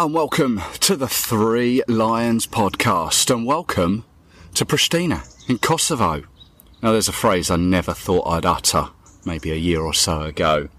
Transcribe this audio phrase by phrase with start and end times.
[0.00, 4.06] And welcome to the Three Lions podcast and welcome
[4.54, 6.22] to Pristina in Kosovo.
[6.82, 8.88] Now there's a phrase I never thought I'd utter
[9.26, 10.70] maybe a year or so ago.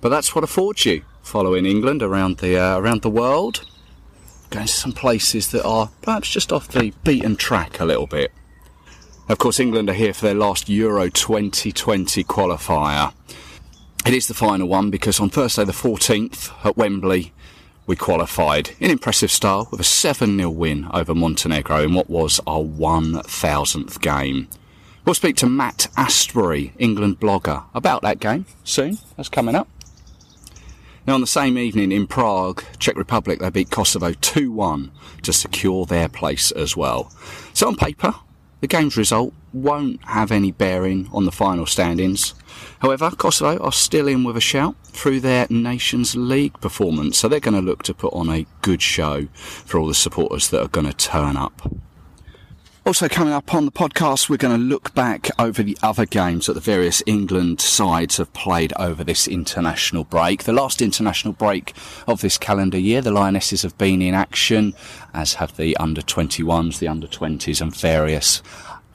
[0.00, 3.64] But that's what affords you following England around the uh, around the world.
[4.50, 8.32] Going to some places that are perhaps just off the beaten track a little bit.
[9.28, 13.14] Of course England are here for their last Euro 2020 qualifier.
[14.04, 17.32] It is the final one because on Thursday the 14th at Wembley
[17.92, 22.40] we qualified in impressive style with a 7 0 win over Montenegro in what was
[22.46, 24.48] our 1000th game.
[25.04, 28.96] We'll speak to Matt Astbury, England blogger, about that game soon.
[29.18, 29.68] That's coming up.
[31.06, 34.90] Now, on the same evening in Prague, Czech Republic, they beat Kosovo 2 1
[35.24, 37.12] to secure their place as well.
[37.52, 38.14] So, on paper,
[38.62, 42.32] the game's result won't have any bearing on the final standings.
[42.78, 47.40] However, Kosovo are still in with a shout through their Nations League performance, so they're
[47.40, 50.68] going to look to put on a good show for all the supporters that are
[50.68, 51.72] going to turn up.
[52.84, 56.46] Also, coming up on the podcast, we're going to look back over the other games
[56.46, 60.42] that the various England sides have played over this international break.
[60.42, 61.74] The last international break
[62.08, 64.74] of this calendar year, the Lionesses have been in action,
[65.14, 68.42] as have the under 21s, the under 20s, and various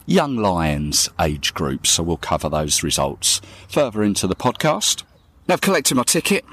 [0.04, 1.88] young Lions age groups.
[1.88, 5.02] So we'll cover those results further into the podcast.
[5.48, 6.44] Now, I've collected my ticket.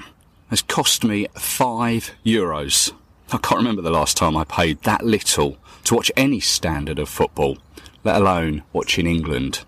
[0.50, 2.92] It's cost me five euros.
[3.30, 7.10] I can't remember the last time I paid that little to watch any standard of
[7.10, 7.58] football,
[8.04, 9.64] let alone watching England.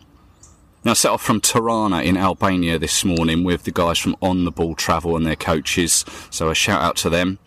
[0.83, 4.47] Now, I set off from Tirana in Albania this morning with the guys from On
[4.47, 7.39] the Ball Travel and their coaches, so a shout out to them.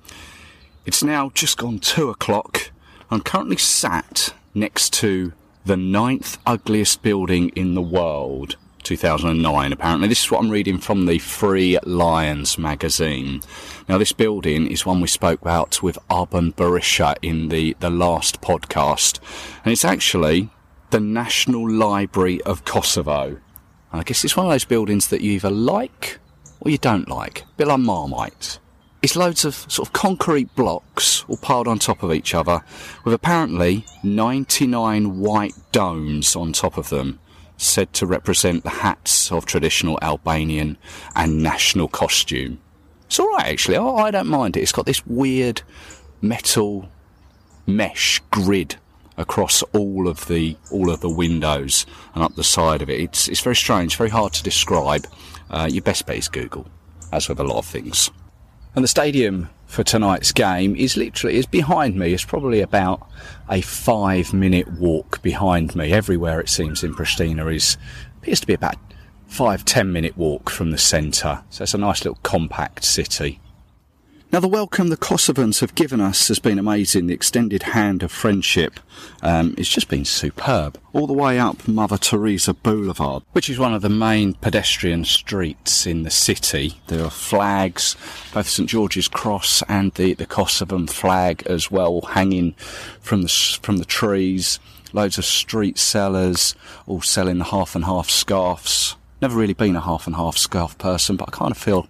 [0.85, 2.69] It's now just gone two o'clock.
[3.09, 5.33] I'm currently sat next to
[5.65, 8.57] the ninth ugliest building in the world.
[8.83, 10.07] 2009 apparently.
[10.07, 13.41] This is what I'm reading from the Free Lions magazine.
[13.87, 18.41] Now this building is one we spoke about with Arben Barisha in the, the last
[18.41, 19.19] podcast.
[19.63, 20.49] And it's actually
[20.89, 23.25] the National Library of Kosovo.
[23.25, 23.39] And
[23.91, 26.19] I guess it's one of those buildings that you either like
[26.59, 27.41] or you don't like.
[27.41, 28.59] A bit like Marmite.
[29.01, 32.63] It's loads of sort of concrete blocks all piled on top of each other
[33.03, 37.19] with apparently 99 white domes on top of them
[37.61, 40.77] said to represent the hats of traditional Albanian
[41.15, 42.59] and national costume.
[43.05, 44.61] It's alright actually, I, I don't mind it.
[44.61, 45.61] It's got this weird
[46.21, 46.89] metal
[47.67, 48.75] mesh grid
[49.17, 51.85] across all of the all of the windows
[52.15, 52.99] and up the side of it.
[52.99, 55.05] It's it's very strange, very hard to describe.
[55.49, 56.65] Uh, your best bet is Google,
[57.11, 58.09] as with a lot of things.
[58.73, 62.13] And the stadium for tonight's game is literally is behind me.
[62.13, 63.05] It's probably about
[63.49, 65.91] a five minute walk behind me.
[65.91, 67.77] Everywhere it seems in Pristina is
[68.17, 68.75] appears to be about
[69.27, 71.43] five ten minute walk from the centre.
[71.49, 73.39] So it's a nice little compact city.
[74.31, 77.07] Now, the welcome the Kosovans have given us has been amazing.
[77.07, 78.79] The extended hand of friendship
[79.21, 80.79] um, just been superb.
[80.93, 85.85] All the way up Mother Teresa Boulevard, which is one of the main pedestrian streets
[85.85, 86.75] in the city.
[86.87, 87.97] There are flags,
[88.33, 92.53] both St George's Cross and the, the Kosovan flag as well, hanging
[93.01, 94.61] from the, from the trees.
[94.93, 96.55] Loads of street sellers,
[96.87, 98.95] all selling the half and half scarves.
[99.21, 101.89] Never really been a half and half scarf person, but I kind of feel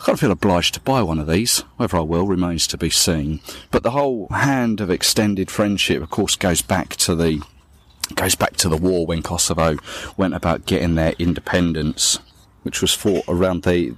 [0.00, 1.58] I kind of feel obliged to buy one of these.
[1.76, 3.40] Whether I will remains to be seen.
[3.70, 7.42] But the whole hand of extended friendship, of course, goes back to the
[8.14, 9.76] goes back to the war when Kosovo
[10.16, 12.18] went about getting their independence,
[12.62, 13.94] which was fought around the,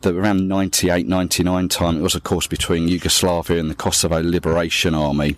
[0.00, 1.98] the around 98, 99 time.
[1.98, 5.36] It was, of course, between Yugoslavia and the Kosovo Liberation Army.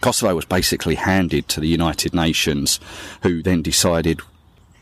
[0.00, 2.78] Kosovo was basically handed to the United Nations,
[3.22, 4.20] who then decided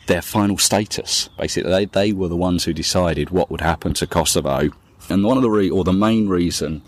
[0.06, 1.28] their final status.
[1.38, 4.70] Basically, they, they were the ones who decided what would happen to Kosovo.
[5.08, 6.82] And one of the re- or the main reason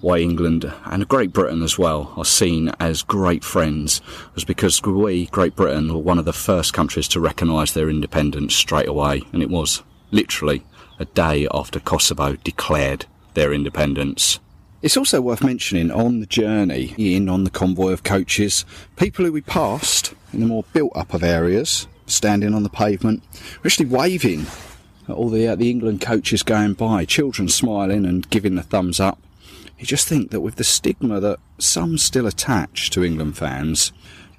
[0.00, 4.00] why England and Great Britain as well are seen as great friends
[4.34, 8.54] was because we, Great Britain, were one of the first countries to recognise their independence
[8.54, 10.64] straight away, and it was literally
[11.00, 14.38] a day after Kosovo declared their independence.
[14.80, 18.64] It's also worth mentioning on the journey in on the convoy of coaches,
[18.96, 23.22] people who we passed in the more built up of areas standing on the pavement,
[23.64, 24.46] actually waving
[25.08, 29.00] at all the uh, the England coaches going by, children smiling and giving the thumbs
[29.00, 29.18] up.
[29.78, 33.92] You just think that with the stigma that some still attach to England fans,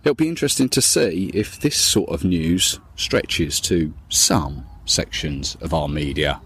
[0.04, 5.74] it'll be interesting to see if this sort of news stretches to some sections of
[5.74, 6.42] our media,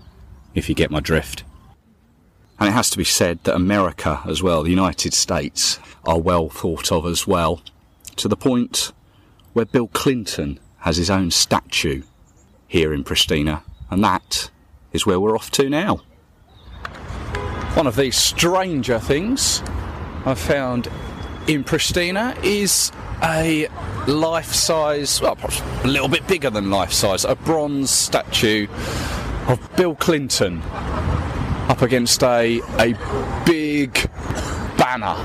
[0.53, 1.43] if you get my drift.
[2.59, 6.49] And it has to be said that America as well, the United States, are well
[6.49, 7.61] thought of as well,
[8.17, 8.91] to the point
[9.53, 12.03] where Bill Clinton has his own statue
[12.67, 14.49] here in Pristina, and that
[14.91, 16.01] is where we're off to now.
[17.75, 19.63] One of these stranger things
[20.25, 20.87] I've found
[21.47, 22.91] in Pristina is
[23.23, 23.67] a
[24.07, 25.37] life size, well,
[25.83, 28.67] a little bit bigger than life size, a bronze statue
[29.47, 30.61] of Bill Clinton
[31.69, 32.93] up against a, a
[33.45, 33.93] big
[34.77, 35.15] banner.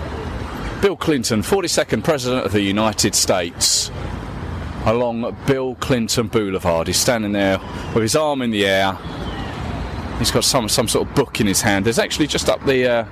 [0.81, 3.91] Bill Clinton, 42nd President of the United States,
[4.89, 6.87] along Bill Clinton Boulevard.
[6.87, 7.59] He's standing there
[7.95, 8.95] with his arm in the air.
[10.19, 11.85] He's got some, some sort of book in his hand.
[11.85, 13.03] There's actually just up the, uh,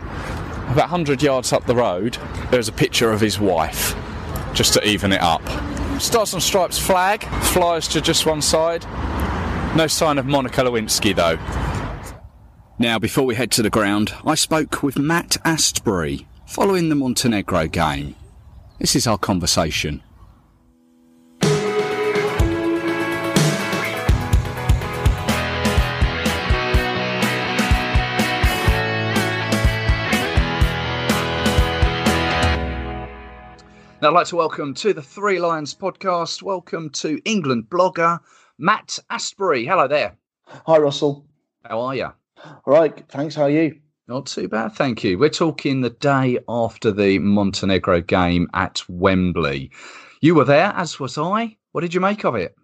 [0.73, 2.19] about 100 yards up the road,
[2.51, 3.95] there's a picture of his wife,
[4.55, 5.43] just to even it up.
[6.01, 8.85] Stars and Stripes flag flies to just one side.
[9.77, 11.39] No sign of Monica Lewinsky though.
[12.79, 17.69] Now, before we head to the ground, I spoke with Matt Astbury following the Montenegro
[17.69, 18.17] game.
[18.79, 20.03] This is our conversation.
[34.07, 36.41] I'd like to welcome to the Three Lions podcast.
[36.41, 38.21] Welcome to England blogger
[38.57, 39.67] Matt Astbury.
[39.67, 40.17] Hello there.
[40.47, 41.27] Hi, Russell.
[41.65, 42.05] How are you?
[42.05, 43.35] All right, thanks.
[43.35, 43.81] How are you?
[44.07, 45.19] Not too bad, thank you.
[45.19, 49.73] We're talking the day after the Montenegro game at Wembley.
[50.21, 51.57] You were there, as was I.
[51.73, 52.55] What did you make of it?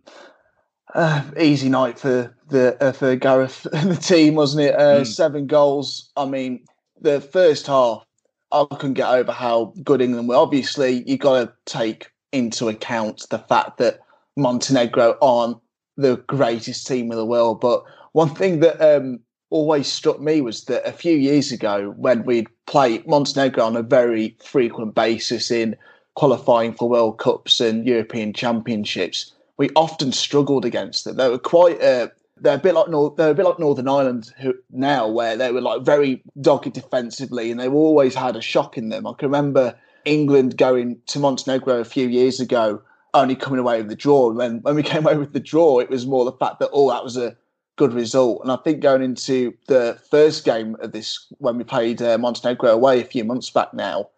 [0.94, 4.76] Uh, easy night for the uh, for Gareth and the team, wasn't it?
[4.76, 5.06] Uh, mm.
[5.08, 6.12] Seven goals.
[6.16, 6.64] I mean,
[7.00, 8.06] the first half
[8.52, 10.36] I couldn't get over how good England were.
[10.36, 14.00] Obviously, you got to take into account the fact that
[14.36, 15.58] Montenegro aren't
[15.96, 17.60] the greatest team in the world.
[17.60, 19.20] But one thing that um,
[19.50, 23.82] always struck me was that a few years ago, when we'd play Montenegro on a
[23.82, 25.76] very frequent basis in
[26.14, 31.16] qualifying for World Cups and European Championships, we often struggled against them.
[31.16, 32.10] They were quite a
[32.42, 32.86] they're a bit like
[33.16, 37.50] they're a bit like Northern Ireland who, now, where they were like very dogged defensively,
[37.50, 39.06] and they always had a shock in them.
[39.06, 39.74] I can remember
[40.04, 42.82] England going to Montenegro a few years ago,
[43.14, 44.28] only coming away with the draw.
[44.28, 46.70] And when when we came away with the draw, it was more the fact that
[46.72, 47.36] oh, that was a
[47.76, 48.40] good result.
[48.42, 52.70] And I think going into the first game of this, when we played uh, Montenegro
[52.70, 54.08] away a few months back now,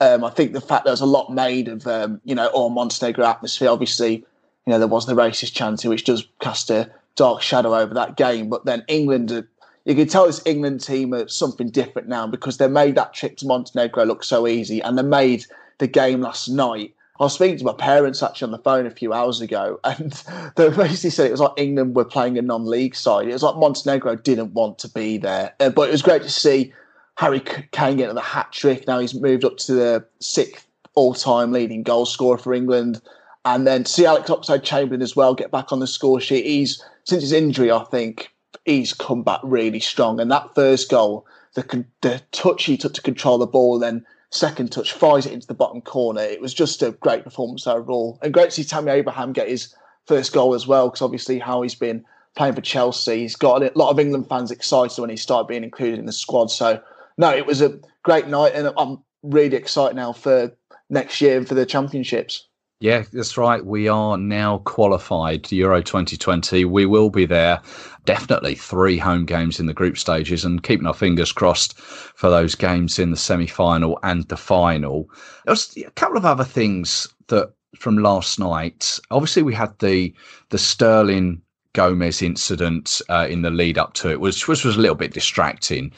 [0.00, 2.68] um, I think the fact there was a lot made of um, you know all
[2.68, 3.70] Montenegro atmosphere.
[3.70, 7.94] Obviously, you know there was the racist chanting, which does cast a dark shadow over
[7.94, 8.48] that game.
[8.48, 9.46] But then England,
[9.84, 13.36] you can tell this England team are something different now because they made that trip
[13.38, 15.44] to Montenegro look so easy, and they made
[15.78, 16.94] the game last night.
[17.18, 20.12] I was speaking to my parents actually on the phone a few hours ago, and
[20.56, 23.28] they basically said it was like England were playing a non-league side.
[23.28, 26.30] It was like Montenegro didn't want to be there, uh, but it was great to
[26.30, 26.72] see
[27.16, 27.40] Harry
[27.72, 28.86] Kane get the hat trick.
[28.86, 33.00] Now he's moved up to the sixth all-time leading goal scorer for England.
[33.44, 36.44] And then see Alex Oxlade Chamberlain as well get back on the score sheet.
[36.44, 38.34] He's since his injury, I think
[38.64, 40.20] he's come back really strong.
[40.20, 44.70] And that first goal, the the touch he took to control the ball, then second
[44.70, 46.22] touch fires it into the bottom corner.
[46.22, 49.74] It was just a great performance overall, and great to see Tammy Abraham get his
[50.06, 50.88] first goal as well.
[50.88, 52.04] Because obviously, how he's been
[52.36, 55.64] playing for Chelsea, he's got a lot of England fans excited when he started being
[55.64, 56.50] included in the squad.
[56.50, 56.80] So
[57.18, 60.52] no, it was a great night, and I'm really excited now for
[60.88, 62.46] next year and for the championships.
[62.80, 63.64] Yeah, that's right.
[63.64, 66.64] We are now qualified to Euro 2020.
[66.64, 67.60] We will be there.
[68.06, 72.54] Definitely three home games in the group stages and keeping our fingers crossed for those
[72.54, 75.10] games in the semi final and the final.
[75.44, 78.98] There was a couple of other things that from last night.
[79.10, 80.14] Obviously, we had the
[80.48, 81.42] the Sterling
[81.74, 85.12] Gomez incident uh, in the lead up to it, which, which was a little bit
[85.12, 85.92] distracting.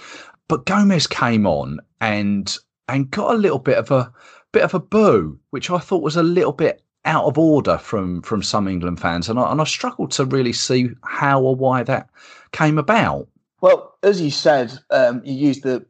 [0.48, 2.56] But Gomez came on and
[2.88, 4.12] and got a little bit of a
[4.52, 8.23] bit of a boo, which I thought was a little bit out of order from
[8.23, 11.82] from some England fans, and I, and I struggled to really see how or why
[11.82, 12.09] that
[12.52, 13.28] came about.
[13.61, 15.85] Well, as you said, um, you used the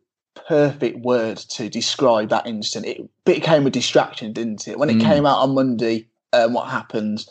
[0.47, 2.99] perfect word to describe that incident.
[2.99, 4.79] It became a distraction, didn't it?
[4.79, 5.03] When it mm.
[5.03, 7.27] came out on Monday, um, what happened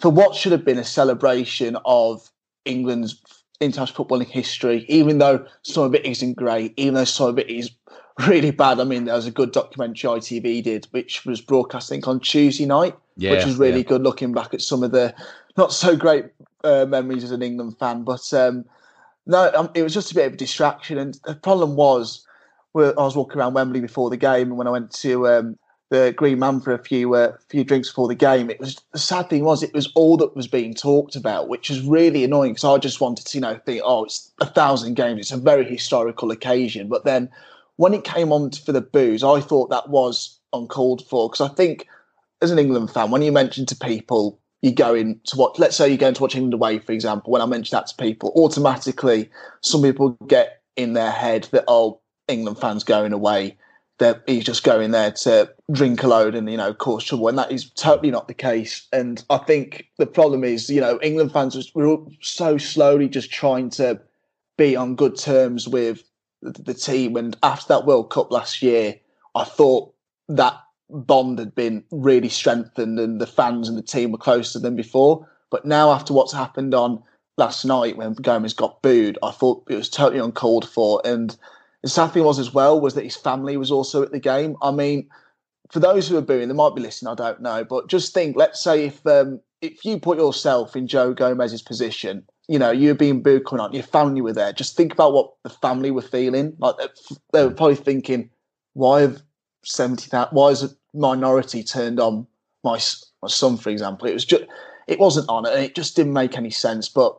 [0.00, 2.30] for what should have been a celebration of
[2.64, 3.22] England's
[3.60, 7.48] international footballing history, even though some of it isn't great, even though some of it
[7.48, 7.70] is
[8.28, 8.80] really bad.
[8.80, 12.96] I mean, there was a good documentary ITV did, which was broadcasting on Tuesday night,
[13.16, 13.88] yeah, which was really yeah.
[13.88, 15.14] good looking back at some of the
[15.56, 16.26] not so great
[16.62, 18.04] uh, memories as an England fan.
[18.04, 18.64] But um,
[19.26, 20.98] no, um, it was just a bit of a distraction.
[20.98, 22.26] And the problem was,
[22.76, 25.58] I was walking around Wembley before the game, and when I went to um,
[25.90, 28.98] the Green Man for a few uh, few drinks before the game, it was the
[28.98, 32.52] sad thing was it was all that was being talked about, which is really annoying
[32.52, 35.36] because I just wanted to you know think, oh, it's a thousand games, it's a
[35.36, 36.88] very historical occasion.
[36.88, 37.28] But then
[37.76, 41.52] when it came on for the booze, I thought that was uncalled for because I
[41.54, 41.86] think
[42.40, 45.76] as an England fan, when you mention to people you go in to watch, let's
[45.76, 48.32] say you're going to watch England away, for example, when I mention that to people,
[48.34, 49.28] automatically
[49.60, 53.58] some people get in their head that, oh, England fans going away,
[53.98, 57.28] that he's just going there to drink a load and, you know, cause trouble.
[57.28, 58.88] And that is totally not the case.
[58.90, 63.68] And I think the problem is, you know, England fans, we're so slowly just trying
[63.70, 64.00] to
[64.56, 66.02] be on good terms with
[66.52, 67.16] the team.
[67.16, 68.96] And after that World Cup last year,
[69.34, 69.92] I thought
[70.28, 70.54] that
[70.90, 75.28] bond had been really strengthened and the fans and the team were closer than before.
[75.50, 77.02] But now, after what's happened on
[77.36, 81.00] last night when Gomez got booed, I thought it was totally uncalled for.
[81.04, 81.36] And
[81.82, 84.56] the sad thing was as well was that his family was also at the game.
[84.62, 85.08] I mean,
[85.70, 87.12] for those who are booing, they might be listening.
[87.12, 88.36] I don't know, but just think.
[88.36, 92.94] Let's say if um, if you put yourself in Joe Gomez's position, you know you're
[92.94, 94.52] being booed coming on, your family were there.
[94.52, 96.54] Just think about what the family were feeling.
[96.58, 96.88] Like uh,
[97.32, 98.30] they were probably thinking,
[98.74, 99.22] "Why have
[99.64, 100.34] seventy thousand?
[100.34, 102.26] Why is a minority turned on
[102.62, 102.78] my
[103.22, 104.08] my son, for example?
[104.08, 104.44] It was just
[104.86, 106.88] it wasn't on, and it just didn't make any sense.
[106.88, 107.18] But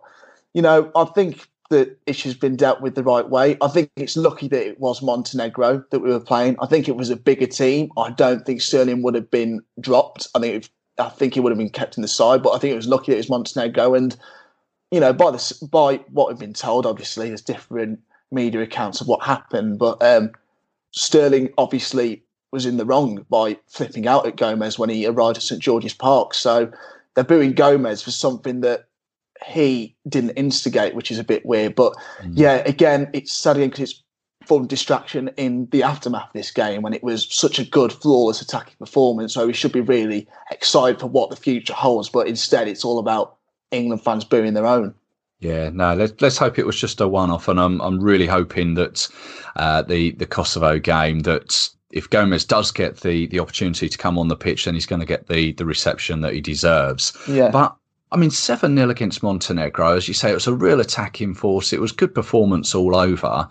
[0.53, 3.57] you know, I think the issue's been dealt with the right way.
[3.61, 6.55] I think it's lucky that it was Montenegro that we were playing.
[6.61, 7.89] I think it was a bigger team.
[7.97, 10.27] I don't think Sterling would have been dropped.
[10.35, 12.59] I think it, I think he would have been kept in the side, but I
[12.59, 13.95] think it was lucky that it was Montenegro.
[13.95, 14.15] And
[14.91, 17.99] you know, by the by what we've been told, obviously there's different
[18.31, 20.31] media accounts of what happened, but um,
[20.91, 25.43] Sterling obviously was in the wrong by flipping out at Gomez when he arrived at
[25.43, 26.33] St George's Park.
[26.33, 26.71] So
[27.13, 28.87] they're booing Gomez for something that
[29.45, 31.75] he didn't instigate, which is a bit weird.
[31.75, 32.31] But mm.
[32.33, 34.03] yeah, again, it's sad again because it's
[34.45, 38.41] full distraction in the aftermath of this game when it was such a good, flawless
[38.41, 39.33] attacking performance.
[39.33, 42.09] So we should be really excited for what the future holds.
[42.09, 43.35] But instead, it's all about
[43.71, 44.93] England fans booing their own.
[45.39, 45.95] Yeah, no.
[45.95, 49.07] Let's let's hope it was just a one-off, and I'm I'm really hoping that
[49.55, 54.17] uh, the the Kosovo game that if Gomez does get the the opportunity to come
[54.17, 57.15] on the pitch, then he's going to get the the reception that he deserves.
[57.27, 57.51] Yeah.
[57.51, 57.75] But
[58.11, 61.73] I mean, seven 0 against Montenegro, as you say, it was a real attacking force.
[61.73, 63.47] It was good performance all over.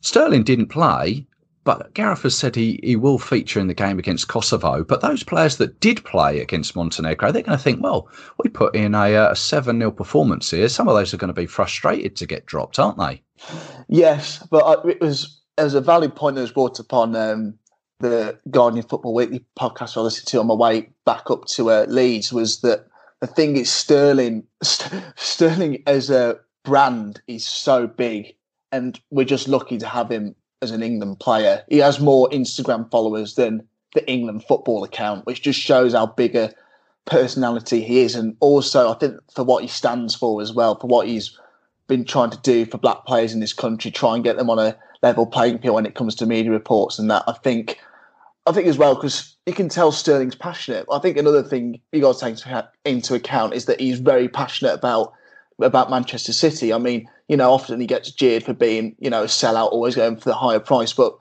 [0.00, 1.26] Sterling didn't play,
[1.64, 4.82] but Gareth has said he, he will feature in the game against Kosovo.
[4.82, 8.08] But those players that did play against Montenegro, they're going to think, well,
[8.42, 10.68] we put in a, a 7 0 performance here.
[10.68, 13.22] Some of those are going to be frustrated to get dropped, aren't they?
[13.88, 17.54] Yes, but it was as a valid point that was brought upon um,
[18.00, 21.86] the Guardian Football Weekly podcast I listened to on my way back up to uh,
[21.88, 22.86] Leeds was that
[23.20, 28.34] the thing is Sterling St- Sterling as a brand is so big,
[28.72, 31.62] and we're just lucky to have him as an England player.
[31.68, 36.34] He has more Instagram followers than the England football account, which just shows how big
[36.34, 36.54] a
[37.04, 40.86] personality he is, and also I think for what he stands for as well, for
[40.86, 41.38] what he's
[41.88, 44.58] been trying to do for black players in this country, try and get them on
[44.58, 47.24] a level playing field when it comes to media reports and that.
[47.26, 47.80] I think,
[48.46, 50.86] I think as well because you can tell Sterling's passionate.
[50.90, 54.74] I think another thing you got to take into account is that he's very passionate
[54.74, 55.12] about
[55.60, 56.72] about Manchester City.
[56.72, 59.96] I mean, you know, often he gets jeered for being, you know, a sellout, always
[59.96, 61.16] going for the higher price, but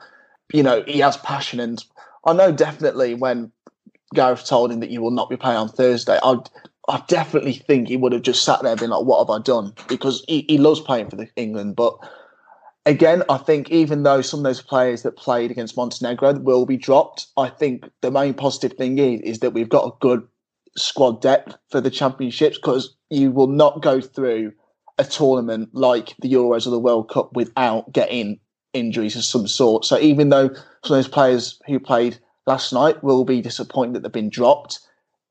[0.51, 1.81] you know, he has passion, and
[2.25, 3.49] I know definitely when
[4.13, 6.49] Gareth told him that you will not be playing on Thursday, I'd
[6.89, 9.41] I definitely think he would have just sat there and been like, "What have I
[9.41, 11.97] done?" Because he, he loves playing for the England, but
[12.85, 16.75] again, I think even though some of those players that played against Montenegro will be
[16.75, 20.27] dropped, I think the main positive thing is, is that we've got a good
[20.75, 24.51] squad depth for the championships because you will not go through
[25.01, 28.39] a tournament like the Euros or the World Cup without getting
[28.73, 29.83] injuries of some sort.
[29.83, 34.03] So even though some of those players who played last night will be disappointed that
[34.03, 34.79] they've been dropped,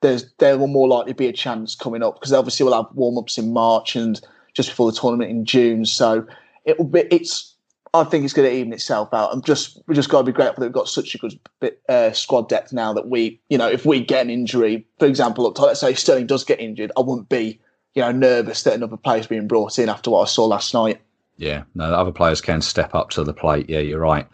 [0.03, 3.17] there's there will more likely be a chance coming up because obviously we'll have warm
[3.17, 4.21] ups in March and
[4.55, 5.85] just before the tournament in June.
[5.85, 6.27] So
[6.65, 7.05] it will be.
[7.11, 7.55] It's.
[7.93, 9.31] I think it's going to even itself out.
[9.33, 11.81] I'm just we just got to be grateful that we've got such a good bit,
[11.89, 15.53] uh, squad depth now that we, you know, if we get an injury, for example,
[15.59, 17.61] let's say Sterling does get injured, I wouldn't be,
[17.95, 21.01] you know, nervous that another player's being brought in after what I saw last night.
[21.37, 23.69] Yeah, no, other players can step up to the plate.
[23.69, 24.27] Yeah, you're right.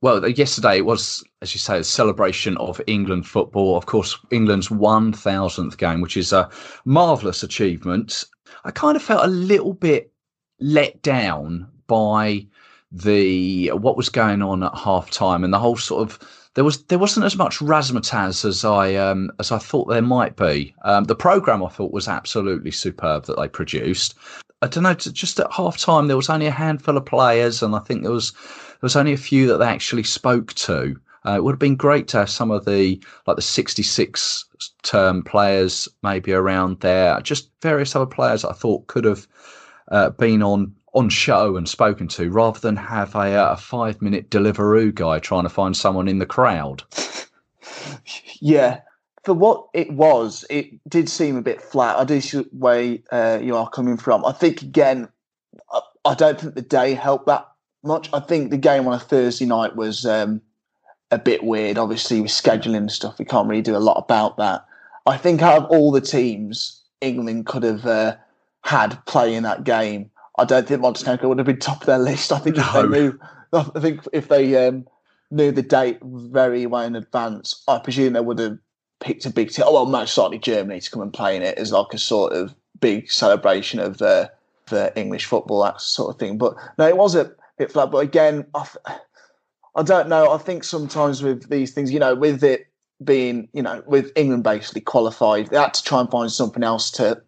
[0.00, 3.76] Well, uh, yesterday it was, as you say, a celebration of England football.
[3.76, 6.48] Of course, England's 1000th game, which is a
[6.84, 8.24] marvellous achievement.
[8.64, 10.12] I kind of felt a little bit
[10.60, 12.46] let down by
[12.90, 16.18] the what was going on at half time and the whole sort of
[16.58, 20.34] there was there wasn't as much razzmatazz as I um, as I thought there might
[20.34, 20.74] be.
[20.82, 24.16] Um, the program I thought was absolutely superb that they produced.
[24.60, 24.92] I don't know.
[24.94, 28.10] Just at half time, there was only a handful of players, and I think there
[28.10, 30.96] was there was only a few that they actually spoke to.
[31.24, 34.44] Uh, it would have been great to have some of the like the 66
[34.82, 37.20] term players maybe around there.
[37.20, 39.28] Just various other players I thought could have
[39.92, 44.02] uh, been on on show and spoken to, rather than have a, uh, a five
[44.02, 46.82] minute Deliveroo guy trying to find someone in the crowd.
[48.40, 48.80] yeah,
[49.24, 51.96] for what it was, it did seem a bit flat.
[51.96, 54.24] I do see where uh, you are coming from.
[54.24, 55.08] I think again,
[55.72, 57.46] I, I, don't think the day helped that
[57.84, 58.10] much.
[58.12, 60.40] I think the game on a Thursday night was um,
[61.10, 61.78] a bit weird.
[61.78, 64.66] Obviously, with scheduling and stuff, we can't really do a lot about that.
[65.06, 68.16] I think out of all the teams England could have uh,
[68.62, 72.32] had playing that game, I don't think Montenegro would have been top of their list.
[72.32, 72.62] I think no.
[72.62, 73.20] if they knew,
[73.52, 74.86] I think if they um,
[75.30, 78.58] knew the date very well in advance, I presume they would have
[79.00, 79.64] picked a big team.
[79.66, 82.32] Oh well, most likely Germany to come and play in it as like a sort
[82.32, 84.28] of big celebration of uh,
[84.66, 86.38] the English football, that sort of thing.
[86.38, 87.90] But no, it was a bit flat.
[87.90, 88.66] But again, I,
[89.74, 90.32] I don't know.
[90.32, 92.68] I think sometimes with these things, you know, with it
[93.04, 96.90] being, you know, with England basically qualified, they had to try and find something else
[96.92, 97.22] to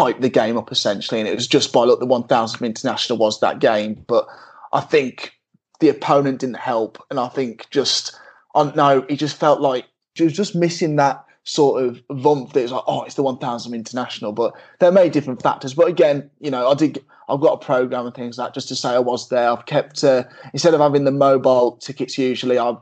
[0.00, 1.20] hype the game up essentially.
[1.20, 4.04] And it was just by look, the 1000 international was that game.
[4.06, 4.26] But
[4.72, 5.32] I think
[5.80, 7.02] the opponent didn't help.
[7.10, 8.18] And I think just,
[8.54, 12.52] I don't know, he just felt like he was just missing that sort of vump
[12.52, 14.32] that it's like, oh, it's the 1000 international.
[14.32, 15.74] But there may different factors.
[15.74, 18.68] But again, you know, I did, I've got a program and things like that just
[18.68, 19.50] to say I was there.
[19.50, 22.78] I've kept, uh, instead of having the mobile tickets usually, I've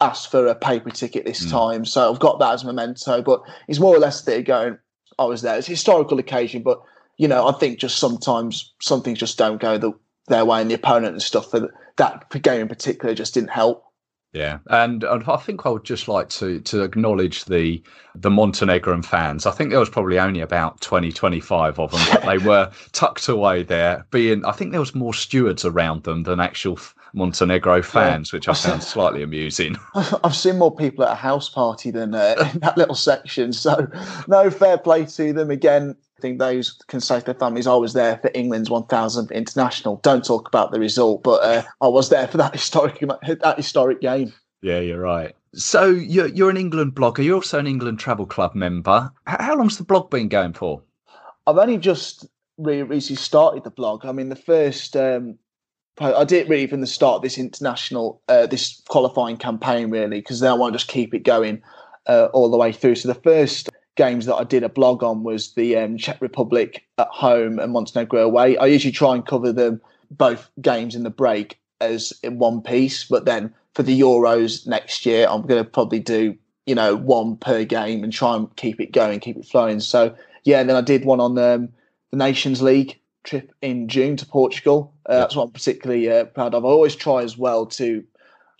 [0.00, 1.50] asked for a paper ticket this mm.
[1.50, 1.84] time.
[1.84, 3.22] So I've got that as a memento.
[3.22, 4.78] But it's more or less there going,
[5.18, 5.56] I was there.
[5.58, 6.62] It's a historical occasion.
[6.62, 6.80] But,
[7.16, 9.92] you know, I think just sometimes some things just don't go the,
[10.28, 11.50] their way and the opponent and stuff.
[11.50, 13.84] For that game in particular just didn't help.
[14.32, 17.82] Yeah, and, I think I would just like to to acknowledge the
[18.14, 19.46] the Montenegrin fans.
[19.46, 23.28] I think there was probably only about 20, 25 of them, but they were tucked
[23.28, 24.06] away there.
[24.10, 26.78] Being, I think there was more stewards around them than actual
[27.18, 28.36] Montenegro fans, yeah.
[28.36, 29.76] which I found slightly amusing.
[30.24, 33.52] I've seen more people at a house party than uh, in that little section.
[33.52, 33.88] So,
[34.26, 35.50] no fair play to them.
[35.50, 39.96] Again, I think those can say their families, I was there for England's 1000th international.
[40.02, 44.00] Don't talk about the result, but uh, I was there for that historic that historic
[44.00, 44.32] game.
[44.62, 45.34] Yeah, you're right.
[45.54, 47.24] So you're you're an England blogger.
[47.24, 49.10] You're also an England Travel Club member.
[49.26, 50.82] How long's the blog been going for?
[51.46, 52.26] I've only just
[52.58, 54.04] really recently started the blog.
[54.04, 55.38] I mean, the first um,
[56.00, 60.50] I did really from the start this international, uh, this qualifying campaign really, because then
[60.50, 61.62] I want to just keep it going
[62.06, 62.96] uh, all the way through.
[62.96, 66.84] So the first games that I did a blog on was the um, Czech Republic
[66.98, 68.56] at home and Montenegro away.
[68.56, 69.80] I usually try and cover them
[70.10, 75.04] both games in the break as in one piece, but then for the Euros next
[75.04, 78.80] year, I'm going to probably do you know one per game and try and keep
[78.80, 79.80] it going, keep it flowing.
[79.80, 81.68] So yeah, and then I did one on um,
[82.10, 84.94] the Nations League trip in June to Portugal.
[85.06, 86.64] Uh, that's what I'm particularly uh, proud of.
[86.64, 88.04] I always try as well to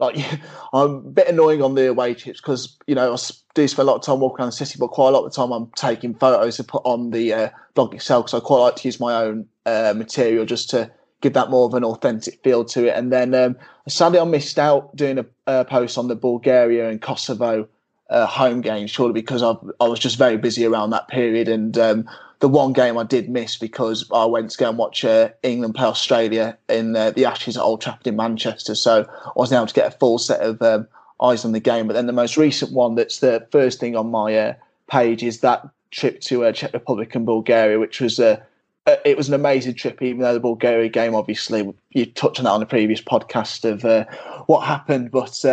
[0.01, 0.17] like
[0.73, 3.19] I'm a bit annoying on the away trips because you know I
[3.55, 5.33] do spend a lot of time walking around the city, but quite a lot of
[5.33, 8.27] the time I'm taking photos to put on the uh, blog itself.
[8.27, 10.91] because I quite like to use my own uh, material just to
[11.21, 12.97] give that more of an authentic feel to it.
[12.97, 13.57] And then um,
[13.89, 17.67] sadly, I missed out doing a, a, post on the Bulgaria and Kosovo
[18.09, 21.77] uh, home games, surely because i I was just very busy around that period and.
[21.79, 22.09] Um,
[22.41, 25.75] the one game I did miss because I went to go and watch uh, England
[25.75, 28.75] play Australia in uh, the Ashes at Old Trafford in Manchester.
[28.75, 30.87] So I wasn't able to get a full set of um,
[31.21, 31.87] eyes on the game.
[31.87, 34.55] But then the most recent one that's the first thing on my uh,
[34.89, 38.43] page is that trip to uh, Czech Republic and Bulgaria, which was a
[38.87, 42.45] uh, it was an amazing trip, even though the Bulgaria game, obviously, you touched on
[42.45, 44.07] that on the previous podcast of uh,
[44.47, 45.11] what happened.
[45.11, 45.45] But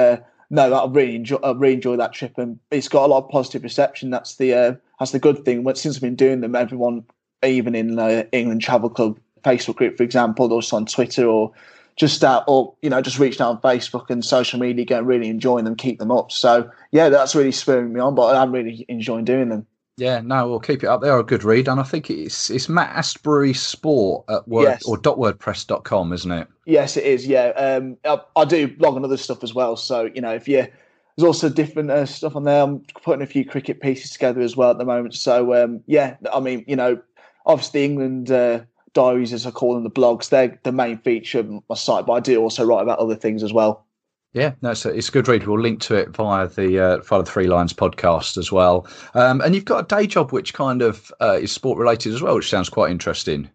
[0.49, 3.29] no, I really enjoy I really enjoy that trip, and it's got a lot of
[3.29, 4.09] positive reception.
[4.09, 5.65] That's the uh, that's the good thing.
[5.75, 7.03] Since I've been doing them, everyone,
[7.43, 11.51] even in uh, England Travel Club Facebook group, for example, also on Twitter or
[11.95, 15.29] just out or you know just reaching out on Facebook and social media, getting really
[15.29, 16.31] enjoying them, keep them up.
[16.31, 18.15] So yeah, that's really spurring me on.
[18.15, 19.65] But I'm really enjoying doing them.
[19.97, 21.01] Yeah, no, we'll keep it up.
[21.01, 24.83] They're a good read, and I think it's it's Matt Astbury Sport at word yes.
[24.83, 26.47] or .wordpress.com, isn't it?
[26.65, 27.25] Yes, it is.
[27.25, 29.77] Yeah, um, I, I, do blog on other stuff as well.
[29.77, 30.67] So you know, if you
[31.15, 32.61] there's also different uh, stuff on there.
[32.61, 35.15] I'm putting a few cricket pieces together as well at the moment.
[35.15, 37.01] So um, yeah, I mean, you know,
[37.45, 38.61] obviously England uh,
[38.93, 42.13] diaries, as I call them, the blogs, they're the main feature of my site, but
[42.13, 43.85] I do also write about other things as well.
[44.35, 45.47] Yeah, no, it's a, good read.
[45.47, 48.85] We'll link to it via the uh, via the Three Lions podcast as well.
[49.13, 52.21] Um, and you've got a day job which kind of uh, is sport related as
[52.21, 53.49] well, which sounds quite interesting.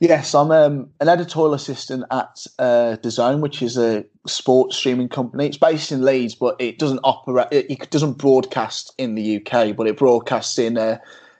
[0.00, 5.46] Yes, I'm um, an editorial assistant at uh, DAZN, which is a sports streaming company.
[5.46, 7.48] It's based in Leeds, but it doesn't operate.
[7.50, 10.98] It, doesn't broadcast in the UK, but it broadcasts in uh,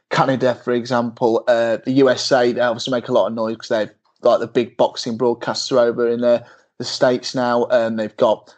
[0.09, 1.45] Canada, for example.
[1.47, 4.79] Uh, the USA, they obviously make a lot of noise because they've got the big
[4.79, 6.43] boxing broadcaster over in uh,
[6.79, 7.67] the states now.
[7.67, 8.55] and they've got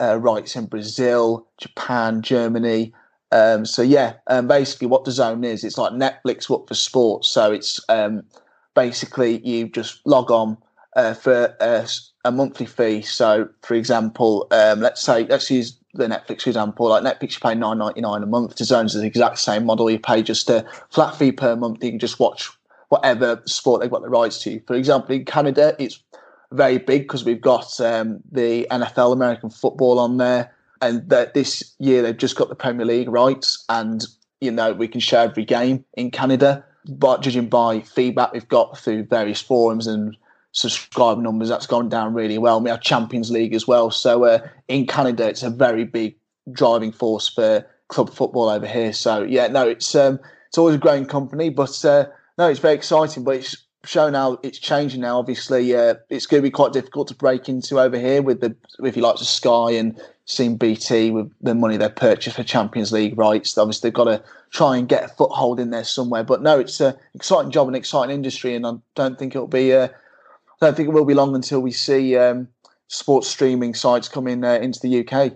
[0.00, 2.92] uh, rights in Brazil, Japan, Germany.
[3.32, 7.28] Um, so yeah, um, basically what DAZN is, it's like Netflix but for sports.
[7.28, 8.22] So it's um,
[8.74, 10.56] basically you just log on
[10.96, 11.86] uh, for a,
[12.24, 13.02] a, monthly fee.
[13.02, 16.88] So for example, um, let's say let's use the Netflix example.
[16.88, 18.56] Like Netflix, you pay nine ninety nine a month.
[18.56, 19.90] DAZN's is the exact same model.
[19.90, 21.84] You pay just a flat fee per month.
[21.84, 22.50] You can just watch
[22.88, 24.60] whatever sport they've got the rights to.
[24.66, 26.02] For example, in Canada, it's
[26.52, 31.74] very big because we've got um, the NFL, American football, on there, and that this
[31.78, 34.04] year they've just got the Premier League rights, and
[34.40, 36.64] you know we can share every game in Canada.
[36.88, 40.16] But judging by feedback we've got through various forums and
[40.52, 42.60] subscriber numbers, that's gone down really well.
[42.60, 46.16] We have Champions League as well, so uh, in Canada it's a very big
[46.52, 48.92] driving force for club football over here.
[48.92, 52.06] So yeah, no, it's um, it's always a growing company, but uh,
[52.38, 53.22] no, it's very exciting.
[53.22, 55.18] But it's shown how it's changing now.
[55.18, 58.54] Obviously, uh, it's going to be quite difficult to break into over here with the,
[58.84, 62.92] if you like, the Sky and seeing BT with the money they purchased for Champions
[62.92, 63.56] League rights.
[63.56, 66.24] Obviously, they've got to try and get a foothold in there somewhere.
[66.24, 69.72] But no, it's an exciting job, and exciting industry, and I don't think it'll be.
[69.72, 72.48] Uh, I don't think it will be long until we see um,
[72.88, 75.32] sports streaming sites coming uh, into the UK.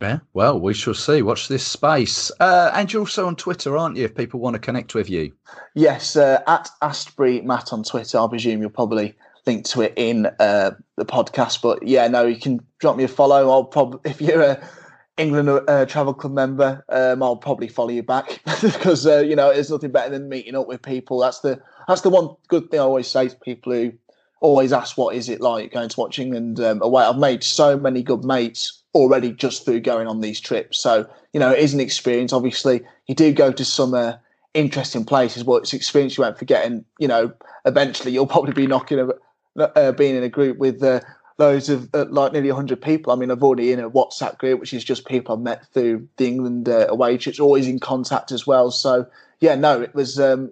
[0.00, 1.22] Yeah, well, we shall see.
[1.22, 2.30] Watch this space.
[2.38, 4.04] Uh, and you're also on Twitter, aren't you?
[4.04, 5.32] If people want to connect with you.
[5.74, 8.18] Yes, uh, at Astbury Matt on Twitter.
[8.18, 9.14] I presume you'll probably
[9.46, 11.62] link to it in uh, the podcast.
[11.62, 13.50] But yeah, no, you can drop me a follow.
[13.50, 14.68] I'll probably, if you're a
[15.16, 19.52] England uh, Travel Club member, um, I'll probably follow you back because uh, you know
[19.52, 21.20] there's nothing better than meeting up with people.
[21.20, 23.92] That's the that's the one good thing I always say to people who
[24.40, 27.04] always ask what is it like going to watch England um, away.
[27.04, 30.78] I've made so many good mates already just through going on these trips.
[30.78, 32.32] So, you know, it is an experience.
[32.32, 34.14] Obviously, you do go to some uh,
[34.54, 36.64] interesting places, but it's experience you won't forget.
[36.64, 37.32] And, you know,
[37.64, 41.00] eventually you'll probably be knocking, a, uh, being in a group with uh,
[41.38, 43.12] loads of uh, like nearly 100 people.
[43.12, 46.08] I mean, I've already in a WhatsApp group, which is just people I've met through
[46.16, 48.70] the England uh, away trips, always in contact as well.
[48.70, 49.06] So,
[49.40, 50.50] yeah, no, it was, um,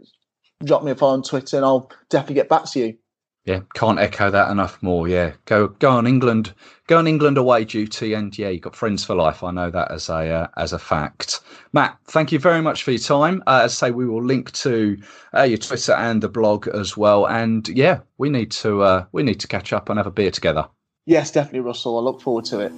[0.64, 2.97] drop me a follow on Twitter and I'll definitely get back to you.
[3.45, 5.07] Yeah, can't echo that enough more.
[5.07, 6.55] Yeah, go go on England,
[6.87, 9.45] go on England away duty, and yeah, you got friends for life.
[9.45, 11.41] I know that as a uh, as a fact.
[11.75, 13.43] Matt, thank you very much for your time.
[13.47, 14.97] Uh, as I say, we will link to
[15.37, 17.27] uh, your Twitter and the blog as well.
[17.27, 20.31] And yeah, we need to uh, we need to catch up and have a beer
[20.31, 20.67] together.
[21.05, 21.99] Yes, definitely, Russell.
[21.99, 22.73] I look forward to it.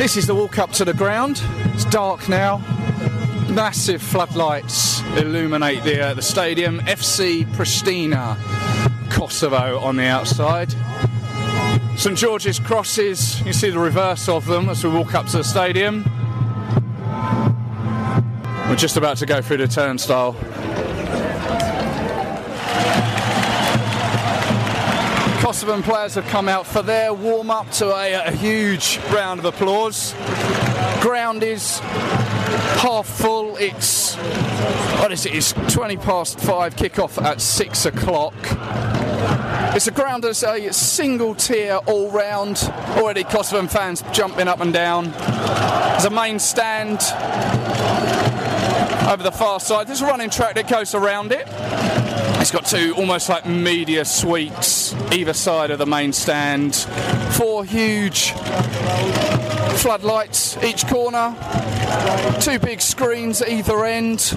[0.00, 1.42] This is the walk up to the ground.
[1.74, 2.62] It's dark now.
[3.50, 6.80] Massive floodlights illuminate the, uh, the stadium.
[6.80, 8.38] FC Pristina,
[9.10, 10.72] Kosovo on the outside.
[11.98, 15.44] St George's crosses, you see the reverse of them as we walk up to the
[15.44, 16.04] stadium.
[18.70, 20.34] We're just about to go through the turnstile.
[25.60, 29.44] Kosovan players have come out for their warm up to a, a huge round of
[29.44, 30.14] applause.
[31.02, 31.80] Ground is
[32.80, 33.58] half full.
[33.58, 35.34] It's what is it?
[35.34, 36.76] It's 20 past five.
[36.76, 38.32] Kickoff at six o'clock.
[39.76, 42.56] It's a ground that's a single tier all round.
[42.96, 45.10] Already Kosovan fans jumping up and down.
[45.10, 47.02] There's a main stand
[49.12, 49.88] over the far side.
[49.88, 51.46] There's a running track that goes around it.
[52.40, 56.74] It's got two almost like media suites either side of the main stand.
[57.36, 58.32] Four huge
[59.76, 61.36] floodlights each corner.
[62.40, 64.36] Two big screens at either end.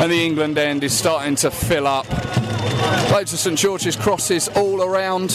[0.00, 2.08] And the England end is starting to fill up.
[3.10, 5.32] Loads of St George's crosses all around.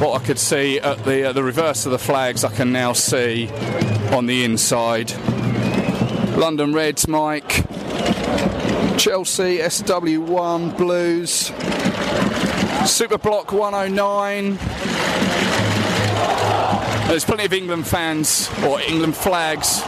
[0.00, 2.92] What I could see at the, uh, the reverse of the flags, I can now
[2.92, 3.48] see
[4.12, 5.12] on the inside.
[6.36, 7.45] London Reds, Mike.
[8.98, 11.52] Chelsea SW1 Blues.
[12.90, 14.56] Super Block 109.
[17.08, 19.82] There's plenty of England fans or England flags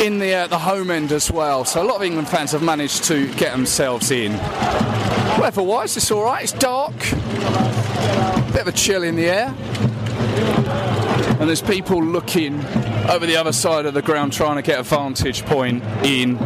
[0.00, 1.64] in the uh, the home end as well.
[1.64, 4.32] So a lot of England fans have managed to get themselves in.
[5.38, 6.44] Weather-wise, it's all right.
[6.44, 6.96] It's dark.
[8.52, 9.54] Bit of a chill in the air.
[11.40, 12.64] And there's people looking
[13.10, 16.38] over the other side of the ground trying to get a vantage point in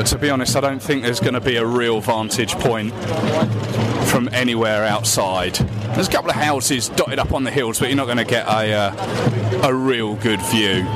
[0.00, 2.94] But to be honest, I don't think there's going to be a real vantage point
[4.06, 5.56] from anywhere outside.
[5.94, 8.24] There's a couple of houses dotted up on the hills, but you're not going to
[8.24, 10.86] get a uh, a real good view.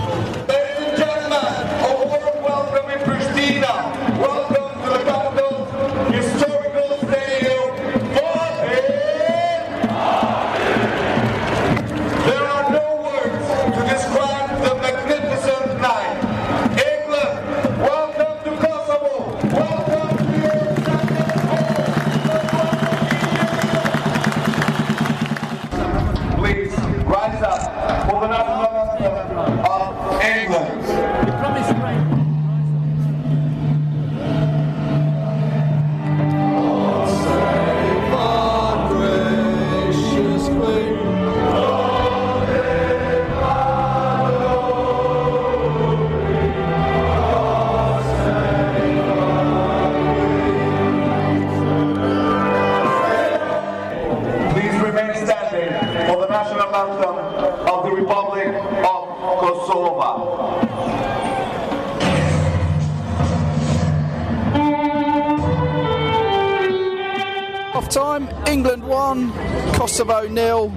[68.65, 69.33] England 1,
[69.75, 70.73] Kosovo nil.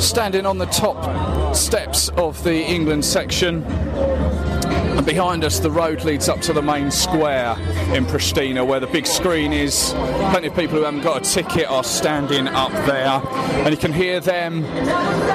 [0.00, 3.62] Standing on the top steps of the England section.
[3.64, 7.54] And behind us, the road leads up to the main square
[7.94, 9.92] in Pristina, where the big screen is.
[10.30, 13.20] Plenty of people who haven't got a ticket are standing up there.
[13.64, 14.62] And you can hear them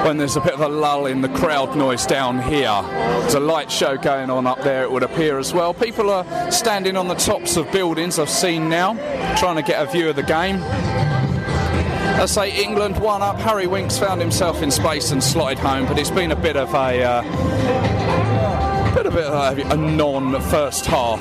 [0.04, 2.82] when there's a bit of a lull in the crowd noise down here.
[3.20, 5.74] There's a light show going on up there, it would appear as well.
[5.74, 8.94] People are standing on the tops of buildings, I've seen now,
[9.36, 10.62] trying to get a view of the game.
[12.18, 13.36] I say England one up.
[13.40, 16.72] Harry Winks found himself in space and slotted home, but it's been a bit of
[16.72, 17.22] a uh,
[18.94, 21.20] bit of a, a non first half.